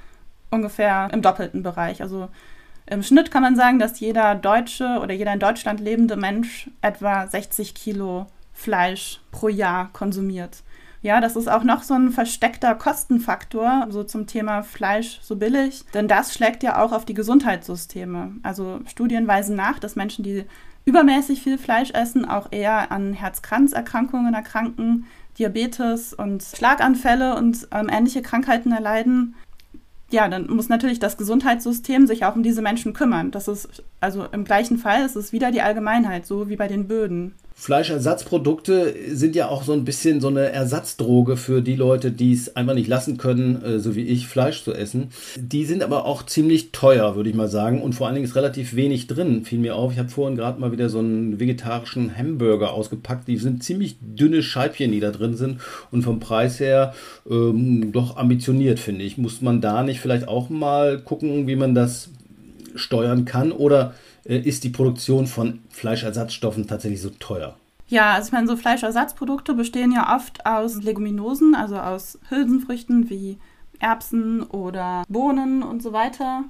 ungefähr 0.49 1.09
im 1.11 1.21
doppelten 1.21 1.61
Bereich. 1.61 2.01
Also 2.01 2.29
im 2.85 3.03
Schnitt 3.03 3.31
kann 3.31 3.43
man 3.43 3.55
sagen, 3.55 3.79
dass 3.79 3.99
jeder 3.99 4.35
deutsche 4.35 4.99
oder 5.01 5.13
jeder 5.13 5.33
in 5.33 5.39
Deutschland 5.39 5.79
lebende 5.79 6.15
Mensch 6.15 6.69
etwa 6.81 7.27
60 7.27 7.73
Kilo 7.75 8.27
Fleisch 8.53 9.19
pro 9.31 9.47
Jahr 9.47 9.89
konsumiert. 9.93 10.63
Ja, 11.01 11.19
das 11.19 11.35
ist 11.35 11.49
auch 11.49 11.63
noch 11.63 11.83
so 11.83 11.95
ein 11.95 12.11
versteckter 12.11 12.75
Kostenfaktor, 12.75 13.87
so 13.89 14.05
zum 14.05 14.25
Thema 14.25 14.63
Fleisch 14.63 15.19
so 15.21 15.35
billig, 15.35 15.83
denn 15.93 16.07
das 16.07 16.33
schlägt 16.33 16.63
ja 16.63 16.81
auch 16.81 16.93
auf 16.93 17.03
die 17.03 17.13
Gesundheitssysteme. 17.13 18.31
Also 18.41 18.79
Studien 18.85 19.27
weisen 19.27 19.57
nach, 19.57 19.79
dass 19.79 19.97
Menschen, 19.97 20.23
die 20.23 20.45
übermäßig 20.85 21.41
viel 21.41 21.57
Fleisch 21.57 21.91
essen, 21.91 22.23
auch 22.23 22.47
eher 22.51 22.91
an 22.91 23.13
Herz-Kranz-Erkrankungen 23.13 24.33
erkranken, 24.33 25.05
Diabetes 25.37 26.13
und 26.13 26.41
Schlaganfälle 26.41 27.35
und 27.35 27.67
ähm, 27.71 27.89
ähnliche 27.91 28.21
Krankheiten 28.21 28.71
erleiden. 28.71 29.35
Ja, 30.09 30.29
dann 30.29 30.47
muss 30.47 30.69
natürlich 30.69 30.99
das 30.99 31.17
Gesundheitssystem 31.17 32.05
sich 32.05 32.23
auch 32.23 32.35
um 32.35 32.43
diese 32.43 32.61
Menschen 32.61 32.93
kümmern. 32.93 33.31
Das 33.31 33.47
ist 33.47 33.83
also 33.99 34.25
im 34.31 34.45
gleichen 34.45 34.77
Fall 34.77 35.03
ist 35.03 35.15
es 35.15 35.33
wieder 35.33 35.51
die 35.51 35.61
Allgemeinheit, 35.61 36.25
so 36.25 36.49
wie 36.49 36.55
bei 36.55 36.67
den 36.67 36.87
Böden. 36.87 37.33
Fleischersatzprodukte 37.63 38.93
sind 39.13 39.37
ja 39.37 39.47
auch 39.47 39.63
so 39.63 39.71
ein 39.71 39.85
bisschen 39.85 40.19
so 40.19 40.27
eine 40.27 40.51
Ersatzdroge 40.51 41.37
für 41.37 41.61
die 41.61 41.77
Leute, 41.77 42.11
die 42.11 42.33
es 42.33 42.57
einfach 42.57 42.73
nicht 42.73 42.89
lassen 42.89 43.15
können, 43.15 43.63
äh, 43.63 43.79
so 43.79 43.95
wie 43.95 44.01
ich, 44.01 44.27
Fleisch 44.27 44.65
zu 44.65 44.73
essen. 44.73 45.11
Die 45.37 45.63
sind 45.63 45.81
aber 45.81 46.03
auch 46.03 46.25
ziemlich 46.25 46.73
teuer, 46.73 47.15
würde 47.15 47.29
ich 47.29 47.35
mal 47.37 47.47
sagen. 47.47 47.81
Und 47.81 47.93
vor 47.93 48.07
allen 48.07 48.15
Dingen 48.15 48.27
ist 48.27 48.35
relativ 48.35 48.75
wenig 48.75 49.07
drin, 49.07 49.45
fiel 49.45 49.59
mir 49.59 49.77
auf. 49.77 49.93
Ich 49.93 49.97
habe 49.97 50.09
vorhin 50.09 50.35
gerade 50.35 50.59
mal 50.59 50.73
wieder 50.73 50.89
so 50.89 50.99
einen 50.99 51.39
vegetarischen 51.39 52.17
Hamburger 52.17 52.73
ausgepackt. 52.73 53.29
Die 53.29 53.37
sind 53.37 53.63
ziemlich 53.63 53.95
dünne 54.01 54.43
Scheibchen, 54.43 54.91
die 54.91 54.99
da 54.99 55.11
drin 55.11 55.37
sind. 55.37 55.61
Und 55.89 56.01
vom 56.01 56.19
Preis 56.19 56.59
her 56.59 56.93
ähm, 57.29 57.93
doch 57.93 58.17
ambitioniert, 58.17 58.77
finde 58.77 59.05
ich. 59.05 59.17
Muss 59.17 59.41
man 59.41 59.61
da 59.61 59.83
nicht 59.83 60.01
vielleicht 60.01 60.27
auch 60.27 60.49
mal 60.49 60.99
gucken, 60.99 61.47
wie 61.47 61.55
man 61.55 61.73
das 61.73 62.09
steuern 62.75 63.23
kann? 63.23 63.53
Oder 63.53 63.93
ist 64.25 64.63
die 64.63 64.69
Produktion 64.69 65.27
von 65.27 65.59
Fleischersatzstoffen 65.69 66.67
tatsächlich 66.67 67.01
so 67.01 67.09
teuer? 67.09 67.55
Ja, 67.87 68.13
also 68.13 68.27
ich 68.27 68.31
meine, 68.31 68.47
so 68.47 68.55
Fleischersatzprodukte 68.55 69.53
bestehen 69.53 69.91
ja 69.91 70.15
oft 70.15 70.45
aus 70.45 70.81
Leguminosen, 70.81 71.53
also 71.55 71.77
aus 71.77 72.19
Hülsenfrüchten 72.29 73.09
wie 73.09 73.37
Erbsen 73.79 74.43
oder 74.43 75.03
Bohnen 75.09 75.61
und 75.61 75.83
so 75.83 75.93
weiter. 75.93 76.45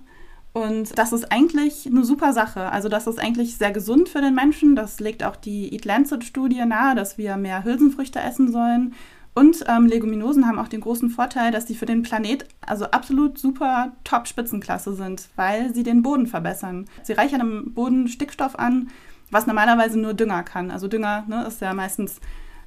Und 0.53 0.97
das 0.99 1.12
ist 1.13 1.31
eigentlich 1.31 1.88
eine 1.88 2.05
super 2.05 2.31
Sache. 2.31 2.71
Also 2.71 2.88
das 2.88 3.07
ist 3.07 3.19
eigentlich 3.19 3.57
sehr 3.57 3.71
gesund 3.71 4.07
für 4.07 4.21
den 4.21 4.36
Menschen. 4.36 4.75
Das 4.75 4.99
legt 4.99 5.23
auch 5.23 5.36
die 5.36 5.73
Eat 5.73 5.83
Lancet-Studie 5.83 6.63
nahe, 6.65 6.95
dass 6.95 7.17
wir 7.17 7.38
mehr 7.38 7.63
Hülsenfrüchte 7.63 8.19
essen 8.19 8.51
sollen. 8.51 8.93
Und 9.36 9.65
ähm, 9.67 9.88
Leguminosen 9.88 10.48
haben 10.48 10.60
auch 10.60 10.67
den 10.67 10.82
großen 10.82 11.10
Vorteil, 11.10 11.52
dass 11.52 11.65
die 11.65 11.76
für 11.76 11.88
den 11.88 12.04
Planet 12.04 12.46
also 12.62 12.86
absolut 12.86 13.38
super 13.38 13.91
Top-Spitzenklasse 14.04 14.93
sind, 14.93 15.30
weil 15.36 15.74
sie 15.74 15.84
den 15.84 16.04
Boden 16.04 16.28
verbessern. 16.28 16.86
Sie 17.02 17.13
reichern 17.13 17.41
im 17.41 17.74
Boden 17.74 18.08
Stickstoff 18.08 18.58
an, 18.58 18.89
was 19.32 19.48
normalerweise 19.48 20.00
nur 20.00 20.13
Dünger 20.13 20.43
kann. 20.43 20.69
Also 20.69 20.88
Dünger 20.88 21.26
ne, 21.28 21.46
ist 21.48 21.62
ja 21.62 21.74
meistens 21.74 22.19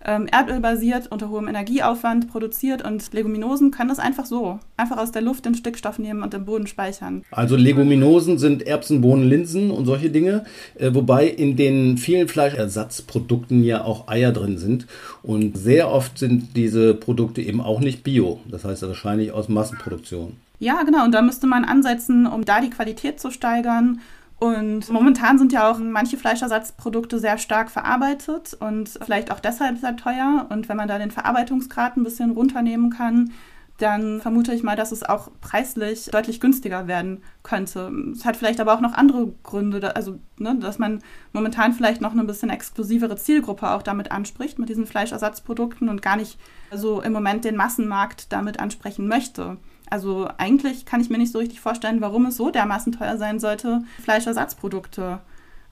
ähm, 0.06 0.26
erdölbasiert, 0.28 1.10
unter 1.10 1.28
hohem 1.28 1.48
Energieaufwand 1.48 2.30
produziert 2.30 2.82
und 2.82 3.12
Leguminosen 3.12 3.72
können 3.72 3.88
das 3.88 3.98
einfach 3.98 4.24
so, 4.24 4.60
einfach 4.76 4.98
aus 4.98 5.10
der 5.12 5.22
Luft 5.22 5.44
den 5.44 5.54
Stickstoff 5.54 5.98
nehmen 5.98 6.22
und 6.22 6.32
im 6.32 6.44
Boden 6.44 6.66
speichern. 6.66 7.24
Also 7.32 7.56
Leguminosen 7.56 8.38
sind 8.38 8.62
Erbsen, 8.62 9.00
Bohnen, 9.00 9.28
Linsen 9.28 9.70
und 9.70 9.84
solche 9.84 10.10
Dinge, 10.10 10.44
äh, 10.76 10.94
wobei 10.94 11.26
in 11.26 11.56
den 11.56 11.98
vielen 11.98 12.28
Fleischersatzprodukten 12.28 13.64
ja 13.64 13.82
auch 13.82 14.06
Eier 14.08 14.32
drin 14.32 14.58
sind 14.58 14.86
und 15.22 15.58
sehr 15.58 15.90
oft 15.90 16.18
sind 16.18 16.56
diese 16.56 16.94
Produkte 16.94 17.42
eben 17.42 17.60
auch 17.60 17.80
nicht 17.80 18.04
bio, 18.04 18.40
das 18.48 18.64
heißt 18.64 18.82
wahrscheinlich 18.82 19.32
aus 19.32 19.48
Massenproduktion. 19.48 20.36
Ja, 20.58 20.82
genau, 20.84 21.04
und 21.04 21.12
da 21.12 21.20
müsste 21.20 21.46
man 21.46 21.64
ansetzen, 21.64 22.26
um 22.26 22.44
da 22.44 22.60
die 22.60 22.70
Qualität 22.70 23.20
zu 23.20 23.30
steigern 23.30 24.00
und 24.38 24.90
momentan 24.90 25.38
sind 25.38 25.52
ja 25.52 25.70
auch 25.70 25.78
manche 25.78 26.18
Fleischersatzprodukte 26.18 27.18
sehr 27.18 27.38
stark 27.38 27.70
verarbeitet 27.70 28.54
und 28.60 28.90
vielleicht 29.02 29.30
auch 29.30 29.40
deshalb 29.40 29.78
sehr 29.78 29.96
teuer. 29.96 30.46
Und 30.50 30.68
wenn 30.68 30.76
man 30.76 30.88
da 30.88 30.98
den 30.98 31.10
Verarbeitungsgrad 31.10 31.96
ein 31.96 32.04
bisschen 32.04 32.32
runternehmen 32.32 32.90
kann, 32.90 33.32
dann 33.78 34.20
vermute 34.20 34.54
ich 34.54 34.62
mal, 34.62 34.76
dass 34.76 34.92
es 34.92 35.02
auch 35.02 35.30
preislich 35.40 36.06
deutlich 36.06 36.40
günstiger 36.40 36.86
werden 36.86 37.22
könnte. 37.42 37.90
Es 38.12 38.24
hat 38.24 38.36
vielleicht 38.36 38.60
aber 38.60 38.74
auch 38.74 38.80
noch 38.80 38.94
andere 38.94 39.32
Gründe, 39.42 39.94
also 39.94 40.18
ne, 40.38 40.56
dass 40.58 40.78
man 40.78 41.02
momentan 41.32 41.74
vielleicht 41.74 42.00
noch 42.00 42.12
eine 42.12 42.24
bisschen 42.24 42.48
exklusivere 42.48 43.16
Zielgruppe 43.16 43.70
auch 43.70 43.82
damit 43.82 44.12
anspricht, 44.12 44.58
mit 44.58 44.68
diesen 44.68 44.86
Fleischersatzprodukten 44.86 45.88
und 45.88 46.00
gar 46.00 46.16
nicht 46.16 46.38
so 46.72 47.02
im 47.02 47.12
Moment 47.12 47.44
den 47.44 47.56
Massenmarkt 47.56 48.32
damit 48.32 48.60
ansprechen 48.60 49.08
möchte. 49.08 49.58
Also 49.88 50.28
eigentlich 50.38 50.84
kann 50.84 51.00
ich 51.00 51.10
mir 51.10 51.18
nicht 51.18 51.32
so 51.32 51.38
richtig 51.38 51.60
vorstellen, 51.60 52.00
warum 52.00 52.26
es 52.26 52.36
so 52.36 52.50
dermaßen 52.50 52.92
teuer 52.92 53.16
sein 53.18 53.38
sollte, 53.38 53.82
Fleischersatzprodukte 54.02 55.20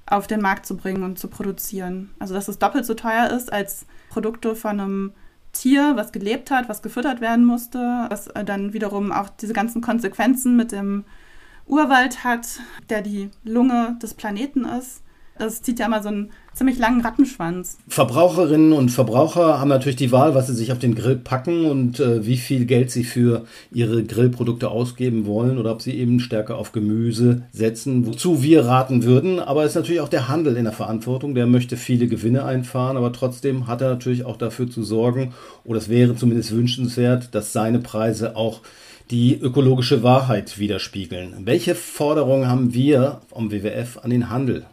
auf 0.06 0.26
den 0.26 0.40
Markt 0.40 0.66
zu 0.66 0.76
bringen 0.76 1.02
und 1.02 1.18
zu 1.18 1.28
produzieren. 1.28 2.10
Also 2.18 2.34
dass 2.34 2.48
es 2.48 2.58
doppelt 2.58 2.84
so 2.84 2.94
teuer 2.94 3.30
ist 3.30 3.52
als 3.52 3.86
Produkte 4.10 4.54
von 4.54 4.80
einem 4.80 5.12
Tier, 5.52 5.92
was 5.96 6.12
gelebt 6.12 6.50
hat, 6.50 6.68
was 6.68 6.82
gefüttert 6.82 7.20
werden 7.20 7.44
musste, 7.44 8.06
was 8.08 8.28
dann 8.44 8.72
wiederum 8.72 9.12
auch 9.12 9.28
diese 9.28 9.52
ganzen 9.52 9.80
Konsequenzen 9.80 10.56
mit 10.56 10.72
dem 10.72 11.04
Urwald 11.66 12.24
hat, 12.24 12.60
der 12.90 13.02
die 13.02 13.30
Lunge 13.44 13.96
des 14.02 14.14
Planeten 14.14 14.64
ist. 14.64 15.03
Das 15.38 15.62
zieht 15.62 15.80
ja 15.80 15.86
immer 15.86 16.02
so 16.02 16.10
einen 16.10 16.30
ziemlich 16.52 16.78
langen 16.78 17.00
Rattenschwanz. 17.00 17.78
Verbraucherinnen 17.88 18.72
und 18.72 18.90
Verbraucher 18.90 19.58
haben 19.58 19.68
natürlich 19.68 19.96
die 19.96 20.12
Wahl, 20.12 20.34
was 20.34 20.46
sie 20.46 20.54
sich 20.54 20.70
auf 20.70 20.78
den 20.78 20.94
Grill 20.94 21.16
packen 21.16 21.66
und 21.66 21.98
äh, 21.98 22.24
wie 22.24 22.36
viel 22.36 22.66
Geld 22.66 22.92
sie 22.92 23.02
für 23.02 23.44
ihre 23.72 24.04
Grillprodukte 24.04 24.68
ausgeben 24.68 25.26
wollen 25.26 25.58
oder 25.58 25.72
ob 25.72 25.82
sie 25.82 25.98
eben 25.98 26.20
stärker 26.20 26.56
auf 26.56 26.70
Gemüse 26.70 27.42
setzen, 27.50 28.06
wozu 28.06 28.42
wir 28.42 28.64
raten 28.64 29.02
würden. 29.02 29.40
Aber 29.40 29.64
es 29.64 29.70
ist 29.70 29.76
natürlich 29.76 30.00
auch 30.00 30.08
der 30.08 30.28
Handel 30.28 30.56
in 30.56 30.64
der 30.64 30.72
Verantwortung. 30.72 31.34
Der 31.34 31.46
möchte 31.46 31.76
viele 31.76 32.06
Gewinne 32.06 32.44
einfahren, 32.44 32.96
aber 32.96 33.12
trotzdem 33.12 33.66
hat 33.66 33.80
er 33.80 33.90
natürlich 33.90 34.24
auch 34.24 34.36
dafür 34.36 34.70
zu 34.70 34.84
sorgen, 34.84 35.32
oder 35.64 35.78
es 35.78 35.88
wäre 35.88 36.14
zumindest 36.14 36.52
wünschenswert, 36.52 37.34
dass 37.34 37.52
seine 37.52 37.80
Preise 37.80 38.36
auch 38.36 38.60
die 39.10 39.38
ökologische 39.38 40.02
Wahrheit 40.02 40.58
widerspiegeln. 40.58 41.34
Welche 41.44 41.74
Forderungen 41.74 42.48
haben 42.48 42.72
wir 42.72 43.20
vom 43.28 43.50
WWF 43.50 43.98
an 44.02 44.10
den 44.10 44.30
Handel? 44.30 44.64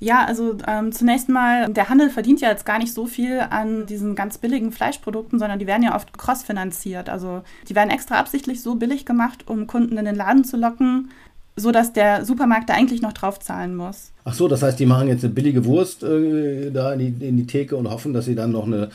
Ja, 0.00 0.24
also 0.24 0.56
ähm, 0.66 0.92
zunächst 0.92 1.28
mal, 1.28 1.72
der 1.72 1.88
Handel 1.88 2.10
verdient 2.10 2.40
ja 2.40 2.50
jetzt 2.50 2.64
gar 2.64 2.78
nicht 2.78 2.94
so 2.94 3.06
viel 3.06 3.40
an 3.40 3.86
diesen 3.86 4.14
ganz 4.14 4.38
billigen 4.38 4.70
Fleischprodukten, 4.70 5.38
sondern 5.38 5.58
die 5.58 5.66
werden 5.66 5.82
ja 5.82 5.96
oft 5.96 6.16
crossfinanziert. 6.16 7.08
Also 7.08 7.42
die 7.68 7.74
werden 7.74 7.90
extra 7.90 8.18
absichtlich 8.18 8.62
so 8.62 8.76
billig 8.76 9.06
gemacht, 9.06 9.44
um 9.46 9.66
Kunden 9.66 9.98
in 9.98 10.04
den 10.04 10.14
Laden 10.14 10.44
zu 10.44 10.56
locken, 10.56 11.10
so 11.56 11.72
dass 11.72 11.92
der 11.92 12.24
Supermarkt 12.24 12.68
da 12.70 12.74
eigentlich 12.74 13.02
noch 13.02 13.12
drauf 13.12 13.40
zahlen 13.40 13.74
muss. 13.74 14.12
Ach 14.24 14.34
so, 14.34 14.46
das 14.46 14.62
heißt, 14.62 14.78
die 14.78 14.86
machen 14.86 15.08
jetzt 15.08 15.24
eine 15.24 15.34
billige 15.34 15.64
Wurst 15.64 16.04
äh, 16.04 16.70
da 16.70 16.92
in 16.92 16.98
die, 16.98 17.26
in 17.26 17.36
die 17.36 17.46
Theke 17.46 17.76
und 17.76 17.90
hoffen, 17.90 18.12
dass 18.12 18.26
sie 18.26 18.36
dann 18.36 18.52
noch 18.52 18.66
eine 18.66 18.90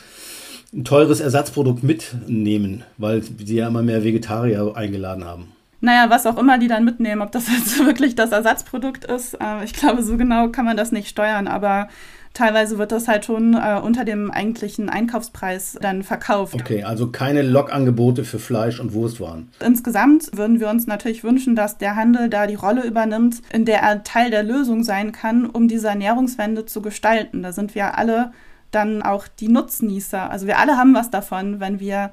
ein 0.74 0.84
teures 0.84 1.20
Ersatzprodukt 1.20 1.82
mitnehmen, 1.82 2.82
weil 2.98 3.22
sie 3.22 3.56
ja 3.56 3.68
immer 3.68 3.82
mehr 3.82 4.04
Vegetarier 4.04 4.72
eingeladen 4.74 5.24
haben. 5.24 5.52
Naja, 5.80 6.08
was 6.10 6.26
auch 6.26 6.38
immer 6.38 6.58
die 6.58 6.68
dann 6.68 6.84
mitnehmen, 6.84 7.22
ob 7.22 7.32
das 7.32 7.48
jetzt 7.56 7.78
wirklich 7.84 8.14
das 8.14 8.32
Ersatzprodukt 8.32 9.04
ist, 9.04 9.34
äh, 9.34 9.64
ich 9.64 9.72
glaube, 9.72 10.02
so 10.02 10.16
genau 10.16 10.48
kann 10.48 10.64
man 10.64 10.76
das 10.76 10.92
nicht 10.92 11.08
steuern, 11.08 11.48
aber 11.48 11.88
teilweise 12.34 12.78
wird 12.78 12.92
das 12.92 13.08
halt 13.08 13.24
schon 13.24 13.54
äh, 13.54 13.80
unter 13.82 14.04
dem 14.04 14.30
eigentlichen 14.30 14.90
Einkaufspreis 14.90 15.78
dann 15.80 16.02
verkauft. 16.02 16.54
Okay, 16.54 16.82
also 16.82 17.10
keine 17.10 17.42
Lockangebote 17.42 18.24
für 18.24 18.38
Fleisch 18.38 18.80
und 18.80 18.92
Wurstwaren. 18.92 19.50
Insgesamt 19.64 20.36
würden 20.36 20.60
wir 20.60 20.68
uns 20.68 20.86
natürlich 20.86 21.24
wünschen, 21.24 21.56
dass 21.56 21.78
der 21.78 21.96
Handel 21.96 22.28
da 22.28 22.46
die 22.46 22.56
Rolle 22.56 22.84
übernimmt, 22.84 23.40
in 23.52 23.64
der 23.64 23.80
er 23.80 24.02
Teil 24.02 24.30
der 24.30 24.42
Lösung 24.42 24.82
sein 24.82 25.12
kann, 25.12 25.46
um 25.46 25.68
diese 25.68 25.88
Ernährungswende 25.88 26.66
zu 26.66 26.82
gestalten. 26.82 27.42
Da 27.42 27.52
sind 27.52 27.74
wir 27.74 27.96
alle 27.96 28.32
dann 28.72 29.02
auch 29.02 29.28
die 29.28 29.48
Nutznießer. 29.48 30.30
Also 30.30 30.46
wir 30.46 30.58
alle 30.58 30.76
haben 30.76 30.94
was 30.94 31.10
davon, 31.10 31.60
wenn 31.60 31.78
wir 31.78 32.10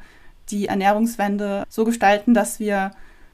die 0.50 0.67
Ernährungswende 0.67 1.63
so 1.69 1.84
gestalten, 1.86 2.34
dass 2.34 2.60
wir 2.60 2.91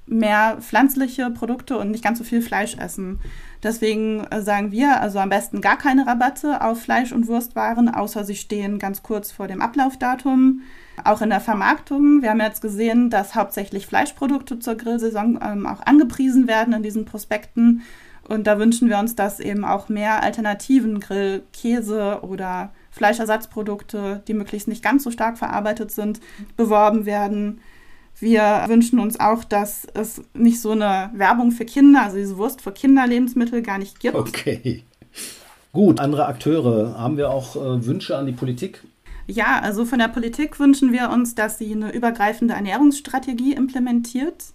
mehr 0.07 0.57
pflanzliche 0.61 1.29
Produkte 1.29 1.77
und 1.77 1.91
nicht 1.91 2.03
ganz 2.03 2.17
so 2.17 2.23
viel 2.23 2.41
Fleisch 2.41 2.75
essen. 2.77 3.19
Deswegen 3.63 4.23
äh, 4.25 4.41
sagen 4.41 4.71
wir 4.71 5.01
also 5.01 5.19
am 5.19 5.29
besten 5.29 5.61
gar 5.61 5.77
keine 5.77 6.07
Rabatte 6.07 6.61
auf 6.61 6.81
Fleisch- 6.81 7.11
und 7.11 7.27
Wurstwaren, 7.27 7.89
außer 7.89 8.23
sie 8.23 8.35
stehen 8.35 8.79
ganz 8.79 9.03
kurz 9.03 9.31
vor 9.31 9.47
dem 9.47 9.61
Ablaufdatum. 9.61 10.61
Auch 11.03 11.21
in 11.21 11.29
der 11.29 11.41
Vermarktung. 11.41 12.21
Wir 12.21 12.31
haben 12.31 12.39
jetzt 12.39 12.61
gesehen, 12.61 13.09
dass 13.09 13.35
hauptsächlich 13.35 13.85
Fleischprodukte 13.85 14.59
zur 14.59 14.75
Grillsaison 14.75 15.39
ähm, 15.43 15.67
auch 15.67 15.85
angepriesen 15.85 16.47
werden 16.47 16.73
in 16.73 16.83
diesen 16.83 17.05
Prospekten. 17.05 17.83
Und 18.27 18.45
da 18.47 18.59
wünschen 18.59 18.89
wir 18.89 18.97
uns, 18.97 19.15
dass 19.15 19.39
eben 19.39 19.63
auch 19.63 19.89
mehr 19.89 20.21
Alternativen, 20.23 20.99
Grillkäse 20.99 22.19
oder 22.23 22.73
Fleischersatzprodukte, 22.91 24.21
die 24.27 24.33
möglichst 24.33 24.67
nicht 24.67 24.83
ganz 24.83 25.03
so 25.03 25.11
stark 25.11 25.37
verarbeitet 25.37 25.91
sind, 25.91 26.19
beworben 26.57 27.05
werden. 27.05 27.61
Wir 28.19 28.65
wünschen 28.67 28.99
uns 28.99 29.19
auch, 29.19 29.43
dass 29.43 29.85
es 29.93 30.21
nicht 30.33 30.59
so 30.59 30.71
eine 30.71 31.11
Werbung 31.13 31.51
für 31.51 31.65
Kinder, 31.65 32.03
also 32.03 32.17
diese 32.17 32.37
Wurst 32.37 32.61
für 32.61 32.71
Kinderlebensmittel 32.71 33.61
gar 33.61 33.77
nicht 33.77 33.99
gibt. 33.99 34.15
Okay. 34.15 34.83
Gut, 35.71 35.99
andere 35.99 36.25
Akteure. 36.25 36.97
Haben 36.97 37.17
wir 37.17 37.29
auch 37.29 37.55
äh, 37.55 37.85
Wünsche 37.85 38.17
an 38.17 38.25
die 38.25 38.31
Politik? 38.31 38.81
Ja, 39.27 39.59
also 39.61 39.85
von 39.85 39.99
der 39.99 40.07
Politik 40.07 40.59
wünschen 40.59 40.93
wir 40.93 41.09
uns, 41.09 41.35
dass 41.35 41.57
sie 41.57 41.71
eine 41.73 41.93
übergreifende 41.93 42.53
Ernährungsstrategie 42.53 43.53
implementiert 43.53 44.45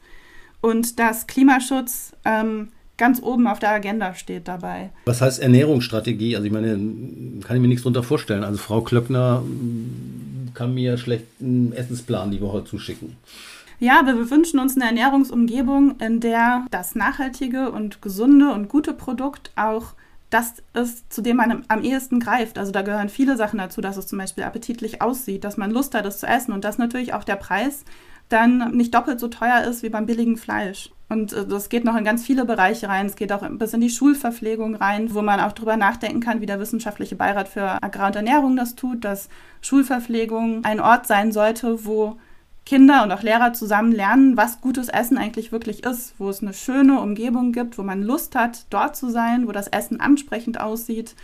und 0.63 0.99
dass 0.99 1.27
Klimaschutz 1.27 2.13
ähm, 2.25 2.69
ganz 3.03 3.21
oben 3.21 3.49
auf 3.49 3.59
der 3.59 3.71
Agenda 3.71 4.15
steht 4.15 4.47
dabei. 4.47 4.91
Was 5.07 5.21
heißt 5.21 5.43
Ernährungsstrategie? 5.43 6.37
Also 6.37 6.47
ich 6.47 6.53
meine, 6.53 6.69
kann 7.43 7.57
ich 7.57 7.61
mir 7.61 7.67
nichts 7.67 7.83
darunter 7.83 8.05
vorstellen. 8.05 8.45
Also 8.45 8.59
Frau 8.59 8.81
Klöckner 8.81 9.43
kann 10.55 10.73
mir 10.73 10.97
schlecht 10.99 11.25
einen 11.41 11.73
Essensplan 11.73 12.31
die 12.31 12.41
Woche 12.41 12.65
zuschicken. 12.65 13.17
Ja, 13.81 13.99
aber 13.99 14.15
wir 14.15 14.31
wünschen 14.31 14.61
uns 14.61 14.77
eine 14.77 14.85
Ernährungsumgebung, 14.85 15.99
in 15.99 16.21
der 16.21 16.65
das 16.71 16.95
nachhaltige 16.95 17.73
und 17.73 18.03
gesunde 18.03 18.53
und 18.53 18.69
gute 18.69 18.93
Produkt 18.93 19.51
auch 19.57 19.95
das 20.31 20.63
ist, 20.73 21.13
zu 21.13 21.23
dem 21.23 21.39
man 21.39 21.65
am 21.67 21.83
ehesten 21.83 22.21
greift. 22.21 22.57
Also 22.57 22.71
da 22.71 22.83
gehören 22.83 23.09
viele 23.09 23.37
Sachen 23.37 23.59
dazu, 23.59 23.81
dass 23.81 23.97
es 23.97 24.07
zum 24.07 24.21
Beispiel 24.21 24.45
appetitlich 24.45 25.03
aussieht, 25.03 25.43
dass 25.43 25.57
man 25.57 25.73
Lust 25.73 25.97
hat, 25.97 26.07
es 26.07 26.19
zu 26.19 26.29
essen 26.29 26.53
und 26.53 26.63
dass 26.63 26.79
natürlich 26.79 27.15
auch 27.15 27.25
der 27.25 27.35
Preis 27.35 27.85
dann 28.29 28.77
nicht 28.77 28.95
doppelt 28.95 29.19
so 29.19 29.27
teuer 29.27 29.65
ist 29.65 29.83
wie 29.83 29.89
beim 29.89 30.07
billigen 30.07 30.37
Fleisch. 30.37 30.91
Und 31.13 31.35
äh, 31.35 31.47
das 31.47 31.69
geht 31.69 31.85
noch 31.85 31.97
in 31.97 32.05
ganz 32.05 32.25
viele 32.25 32.47
Bereiche 32.47 32.89
rein. 32.89 33.07
Es 33.07 33.17
geht 33.17 33.33
auch 33.33 33.47
bis 33.51 33.75
in 33.75 33.83
die 33.83 33.91
Schulverpflegung 33.91 34.75
rein, 34.75 35.15
wo 35.15 35.21
man 35.21 35.41
auch 35.41 35.53
darüber 35.53 35.77
nachdenken 35.77 36.21
kann, 36.21 36.41
wie 36.41 36.47
der 36.47 36.59
Wissenschaftliche 36.59 37.17
Beirat 37.17 37.49
für 37.49 37.83
Agrar 37.83 38.07
und 38.09 38.17
Ernährung 38.17 38.57
das 38.57 38.75
tut, 38.75 39.05
dass 39.05 39.29
Schulverpflegung 39.61 40.65
ein 40.65 40.81
Ort 40.81 41.07
sein 41.07 41.31
sollte, 41.31 41.85
wo 41.85 42.17
Kinder 42.65 43.03
und 43.03 43.13
auch 43.13 43.23
Lehrer 43.23 43.53
zusammen 43.53 43.93
lernen, 43.93 44.37
was 44.37 44.61
gutes 44.61 44.89
Essen 44.89 45.19
eigentlich 45.19 45.53
wirklich 45.53 45.85
ist, 45.85 46.15
wo 46.19 46.31
es 46.31 46.43
eine 46.43 46.55
schöne 46.55 47.01
Umgebung 47.01 47.53
gibt, 47.53 47.77
wo 47.77 47.83
man 47.83 48.03
Lust 48.03 48.35
hat, 48.35 48.67
dort 48.71 48.97
zu 48.97 49.11
sein, 49.11 49.47
wo 49.47 49.53
das 49.53 49.69
Essen 49.69 50.01
ansprechend 50.01 50.61
aussieht 50.61 51.15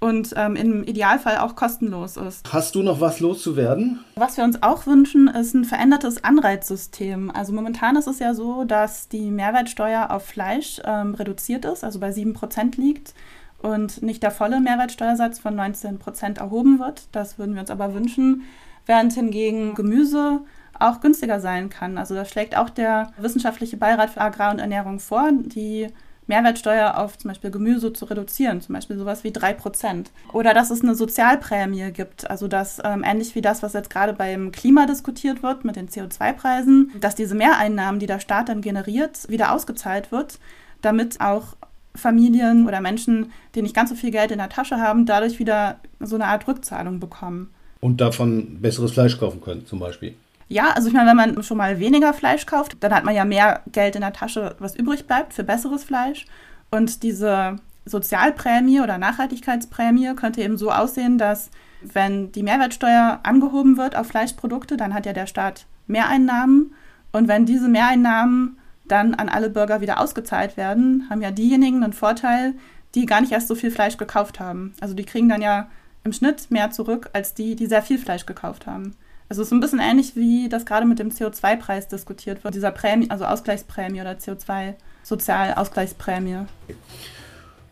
und 0.00 0.32
ähm, 0.36 0.54
im 0.54 0.84
Idealfall 0.84 1.38
auch 1.38 1.56
kostenlos 1.56 2.16
ist. 2.16 2.52
Hast 2.52 2.74
du 2.74 2.82
noch 2.82 3.00
was 3.00 3.20
loszuwerden? 3.20 4.04
Was 4.14 4.36
wir 4.36 4.44
uns 4.44 4.62
auch 4.62 4.86
wünschen, 4.86 5.28
ist 5.28 5.54
ein 5.54 5.64
verändertes 5.64 6.22
Anreizsystem. 6.22 7.30
Also 7.30 7.52
momentan 7.52 7.96
ist 7.96 8.06
es 8.06 8.20
ja 8.20 8.34
so, 8.34 8.64
dass 8.64 9.08
die 9.08 9.30
Mehrwertsteuer 9.30 10.10
auf 10.10 10.24
Fleisch 10.24 10.80
ähm, 10.84 11.14
reduziert 11.14 11.64
ist, 11.64 11.82
also 11.82 11.98
bei 11.98 12.10
7% 12.10 12.80
liegt 12.80 13.14
und 13.60 14.02
nicht 14.02 14.22
der 14.22 14.30
volle 14.30 14.60
Mehrwertsteuersatz 14.60 15.40
von 15.40 15.58
19% 15.58 16.38
erhoben 16.38 16.78
wird. 16.78 17.08
Das 17.10 17.38
würden 17.38 17.54
wir 17.54 17.60
uns 17.60 17.70
aber 17.70 17.92
wünschen, 17.92 18.44
während 18.86 19.12
hingegen 19.14 19.74
Gemüse 19.74 20.42
auch 20.78 21.00
günstiger 21.00 21.40
sein 21.40 21.70
kann. 21.70 21.98
Also 21.98 22.14
das 22.14 22.30
schlägt 22.30 22.56
auch 22.56 22.70
der 22.70 23.10
Wissenschaftliche 23.18 23.76
Beirat 23.76 24.10
für 24.10 24.20
Agrar 24.20 24.52
und 24.52 24.60
Ernährung 24.60 25.00
vor, 25.00 25.30
die 25.32 25.88
Mehrwertsteuer 26.28 26.96
auf 26.96 27.18
zum 27.18 27.28
Beispiel 27.28 27.50
Gemüse 27.50 27.92
zu 27.92 28.04
reduzieren, 28.04 28.60
zum 28.60 28.74
Beispiel 28.74 28.96
sowas 28.96 29.24
wie 29.24 29.30
3%. 29.30 30.06
Oder 30.32 30.54
dass 30.54 30.70
es 30.70 30.82
eine 30.82 30.94
Sozialprämie 30.94 31.90
gibt, 31.92 32.30
also 32.30 32.46
dass 32.46 32.80
ähm, 32.84 33.02
ähnlich 33.04 33.34
wie 33.34 33.40
das, 33.40 33.62
was 33.62 33.72
jetzt 33.72 33.90
gerade 33.90 34.12
beim 34.12 34.52
Klima 34.52 34.86
diskutiert 34.86 35.42
wird 35.42 35.64
mit 35.64 35.76
den 35.76 35.88
CO2-Preisen, 35.88 36.92
dass 37.00 37.14
diese 37.14 37.34
Mehreinnahmen, 37.34 37.98
die 37.98 38.06
der 38.06 38.20
Staat 38.20 38.48
dann 38.48 38.60
generiert, 38.60 39.28
wieder 39.28 39.52
ausgezahlt 39.52 40.12
wird, 40.12 40.38
damit 40.82 41.20
auch 41.20 41.56
Familien 41.94 42.68
oder 42.68 42.80
Menschen, 42.80 43.32
die 43.54 43.62
nicht 43.62 43.74
ganz 43.74 43.90
so 43.90 43.96
viel 43.96 44.10
Geld 44.10 44.30
in 44.30 44.38
der 44.38 44.48
Tasche 44.48 44.78
haben, 44.78 45.06
dadurch 45.06 45.38
wieder 45.38 45.80
so 45.98 46.14
eine 46.14 46.26
Art 46.26 46.46
Rückzahlung 46.46 47.00
bekommen. 47.00 47.50
Und 47.80 48.00
davon 48.00 48.60
besseres 48.60 48.92
Fleisch 48.92 49.18
kaufen 49.18 49.40
können, 49.40 49.66
zum 49.66 49.78
Beispiel. 49.78 50.14
Ja, 50.48 50.70
also 50.70 50.88
ich 50.88 50.94
meine, 50.94 51.10
wenn 51.10 51.16
man 51.16 51.42
schon 51.42 51.58
mal 51.58 51.78
weniger 51.78 52.14
Fleisch 52.14 52.46
kauft, 52.46 52.76
dann 52.80 52.94
hat 52.94 53.04
man 53.04 53.14
ja 53.14 53.24
mehr 53.24 53.62
Geld 53.70 53.94
in 53.94 54.00
der 54.00 54.14
Tasche, 54.14 54.56
was 54.58 54.74
übrig 54.74 55.06
bleibt 55.06 55.34
für 55.34 55.44
besseres 55.44 55.84
Fleisch. 55.84 56.26
Und 56.70 57.02
diese 57.02 57.56
Sozialprämie 57.84 58.80
oder 58.80 58.98
Nachhaltigkeitsprämie 58.98 60.14
könnte 60.14 60.42
eben 60.42 60.56
so 60.56 60.70
aussehen, 60.70 61.18
dass 61.18 61.50
wenn 61.82 62.32
die 62.32 62.42
Mehrwertsteuer 62.42 63.20
angehoben 63.22 63.76
wird 63.76 63.94
auf 63.94 64.08
Fleischprodukte, 64.08 64.76
dann 64.76 64.94
hat 64.94 65.06
ja 65.06 65.12
der 65.12 65.26
Staat 65.26 65.66
Mehreinnahmen. 65.86 66.74
Und 67.12 67.28
wenn 67.28 67.46
diese 67.46 67.68
Mehreinnahmen 67.68 68.58
dann 68.86 69.14
an 69.14 69.28
alle 69.28 69.50
Bürger 69.50 69.80
wieder 69.80 70.00
ausgezahlt 70.00 70.56
werden, 70.56 71.06
haben 71.10 71.22
ja 71.22 71.30
diejenigen 71.30 71.84
einen 71.84 71.92
Vorteil, 71.92 72.54
die 72.94 73.06
gar 73.06 73.20
nicht 73.20 73.32
erst 73.32 73.48
so 73.48 73.54
viel 73.54 73.70
Fleisch 73.70 73.98
gekauft 73.98 74.40
haben. 74.40 74.72
Also 74.80 74.94
die 74.94 75.04
kriegen 75.04 75.28
dann 75.28 75.42
ja 75.42 75.68
im 76.04 76.12
Schnitt 76.12 76.50
mehr 76.50 76.70
zurück 76.70 77.10
als 77.12 77.34
die, 77.34 77.54
die 77.54 77.66
sehr 77.66 77.82
viel 77.82 77.98
Fleisch 77.98 78.24
gekauft 78.24 78.66
haben. 78.66 78.96
Also 79.28 79.42
es 79.42 79.48
ist 79.48 79.52
ein 79.52 79.60
bisschen 79.60 79.80
ähnlich 79.80 80.16
wie 80.16 80.48
das 80.48 80.64
gerade 80.64 80.86
mit 80.86 80.98
dem 80.98 81.10
CO2-Preis 81.10 81.88
diskutiert 81.88 82.42
wird, 82.44 82.54
dieser 82.54 82.70
Prämie, 82.70 83.10
also 83.10 83.26
Ausgleichsprämie 83.26 84.00
oder 84.00 84.12
CO2-Sozialausgleichsprämie. 84.12 86.46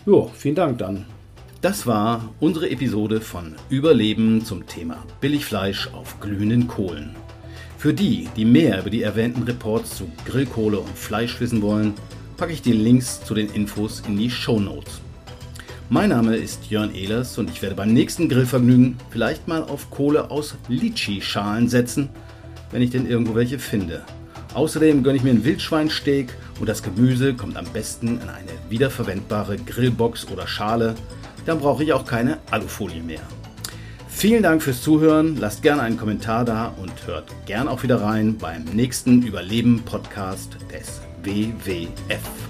Jo, 0.04 0.30
vielen 0.34 0.54
Dank 0.54 0.76
dann. 0.78 1.06
Das 1.62 1.86
war 1.86 2.28
unsere 2.40 2.68
Episode 2.70 3.22
von 3.22 3.54
Überleben 3.70 4.44
zum 4.44 4.66
Thema 4.66 5.02
Billigfleisch 5.22 5.88
auf 5.94 6.20
glühenden 6.20 6.68
Kohlen. 6.68 7.16
Für 7.78 7.94
die, 7.94 8.28
die 8.36 8.44
mehr 8.44 8.80
über 8.80 8.90
die 8.90 9.02
erwähnten 9.02 9.42
Reports 9.42 9.96
zu 9.96 10.06
Grillkohle 10.26 10.78
und 10.78 10.96
Fleisch 10.96 11.40
wissen 11.40 11.62
wollen, 11.62 11.94
packe 12.36 12.52
ich 12.52 12.60
die 12.60 12.72
Links 12.72 13.24
zu 13.24 13.32
den 13.32 13.48
Infos 13.48 14.02
in 14.06 14.18
die 14.18 14.30
Show 14.30 14.60
Notes. 14.60 15.00
Mein 15.88 16.10
Name 16.10 16.34
ist 16.34 16.68
Jörn 16.68 16.92
Ehlers 16.92 17.38
und 17.38 17.48
ich 17.48 17.62
werde 17.62 17.76
beim 17.76 17.92
nächsten 17.92 18.28
Grillvergnügen 18.28 18.96
vielleicht 19.10 19.46
mal 19.46 19.62
auf 19.62 19.88
Kohle 19.88 20.32
aus 20.32 20.56
Litschi-Schalen 20.66 21.68
setzen, 21.68 22.08
wenn 22.72 22.82
ich 22.82 22.90
denn 22.90 23.08
irgendwo 23.08 23.36
welche 23.36 23.60
finde. 23.60 24.02
Außerdem 24.52 25.04
gönne 25.04 25.16
ich 25.16 25.22
mir 25.22 25.30
einen 25.30 25.44
Wildschweinsteak 25.44 26.34
und 26.58 26.68
das 26.68 26.82
Gemüse 26.82 27.34
kommt 27.34 27.56
am 27.56 27.66
besten 27.66 28.20
in 28.20 28.28
eine 28.28 28.50
wiederverwendbare 28.68 29.58
Grillbox 29.58 30.26
oder 30.28 30.48
Schale, 30.48 30.96
dann 31.44 31.60
brauche 31.60 31.84
ich 31.84 31.92
auch 31.92 32.04
keine 32.04 32.38
Alufolie 32.50 33.04
mehr. 33.04 33.22
Vielen 34.08 34.42
Dank 34.42 34.64
fürs 34.64 34.82
Zuhören, 34.82 35.36
lasst 35.36 35.62
gerne 35.62 35.82
einen 35.82 35.98
Kommentar 35.98 36.44
da 36.44 36.74
und 36.82 37.06
hört 37.06 37.32
gern 37.46 37.68
auch 37.68 37.84
wieder 37.84 38.02
rein 38.02 38.38
beim 38.38 38.64
nächsten 38.64 39.22
Überleben-Podcast 39.22 40.56
des 40.72 41.00
WWF. 41.22 42.45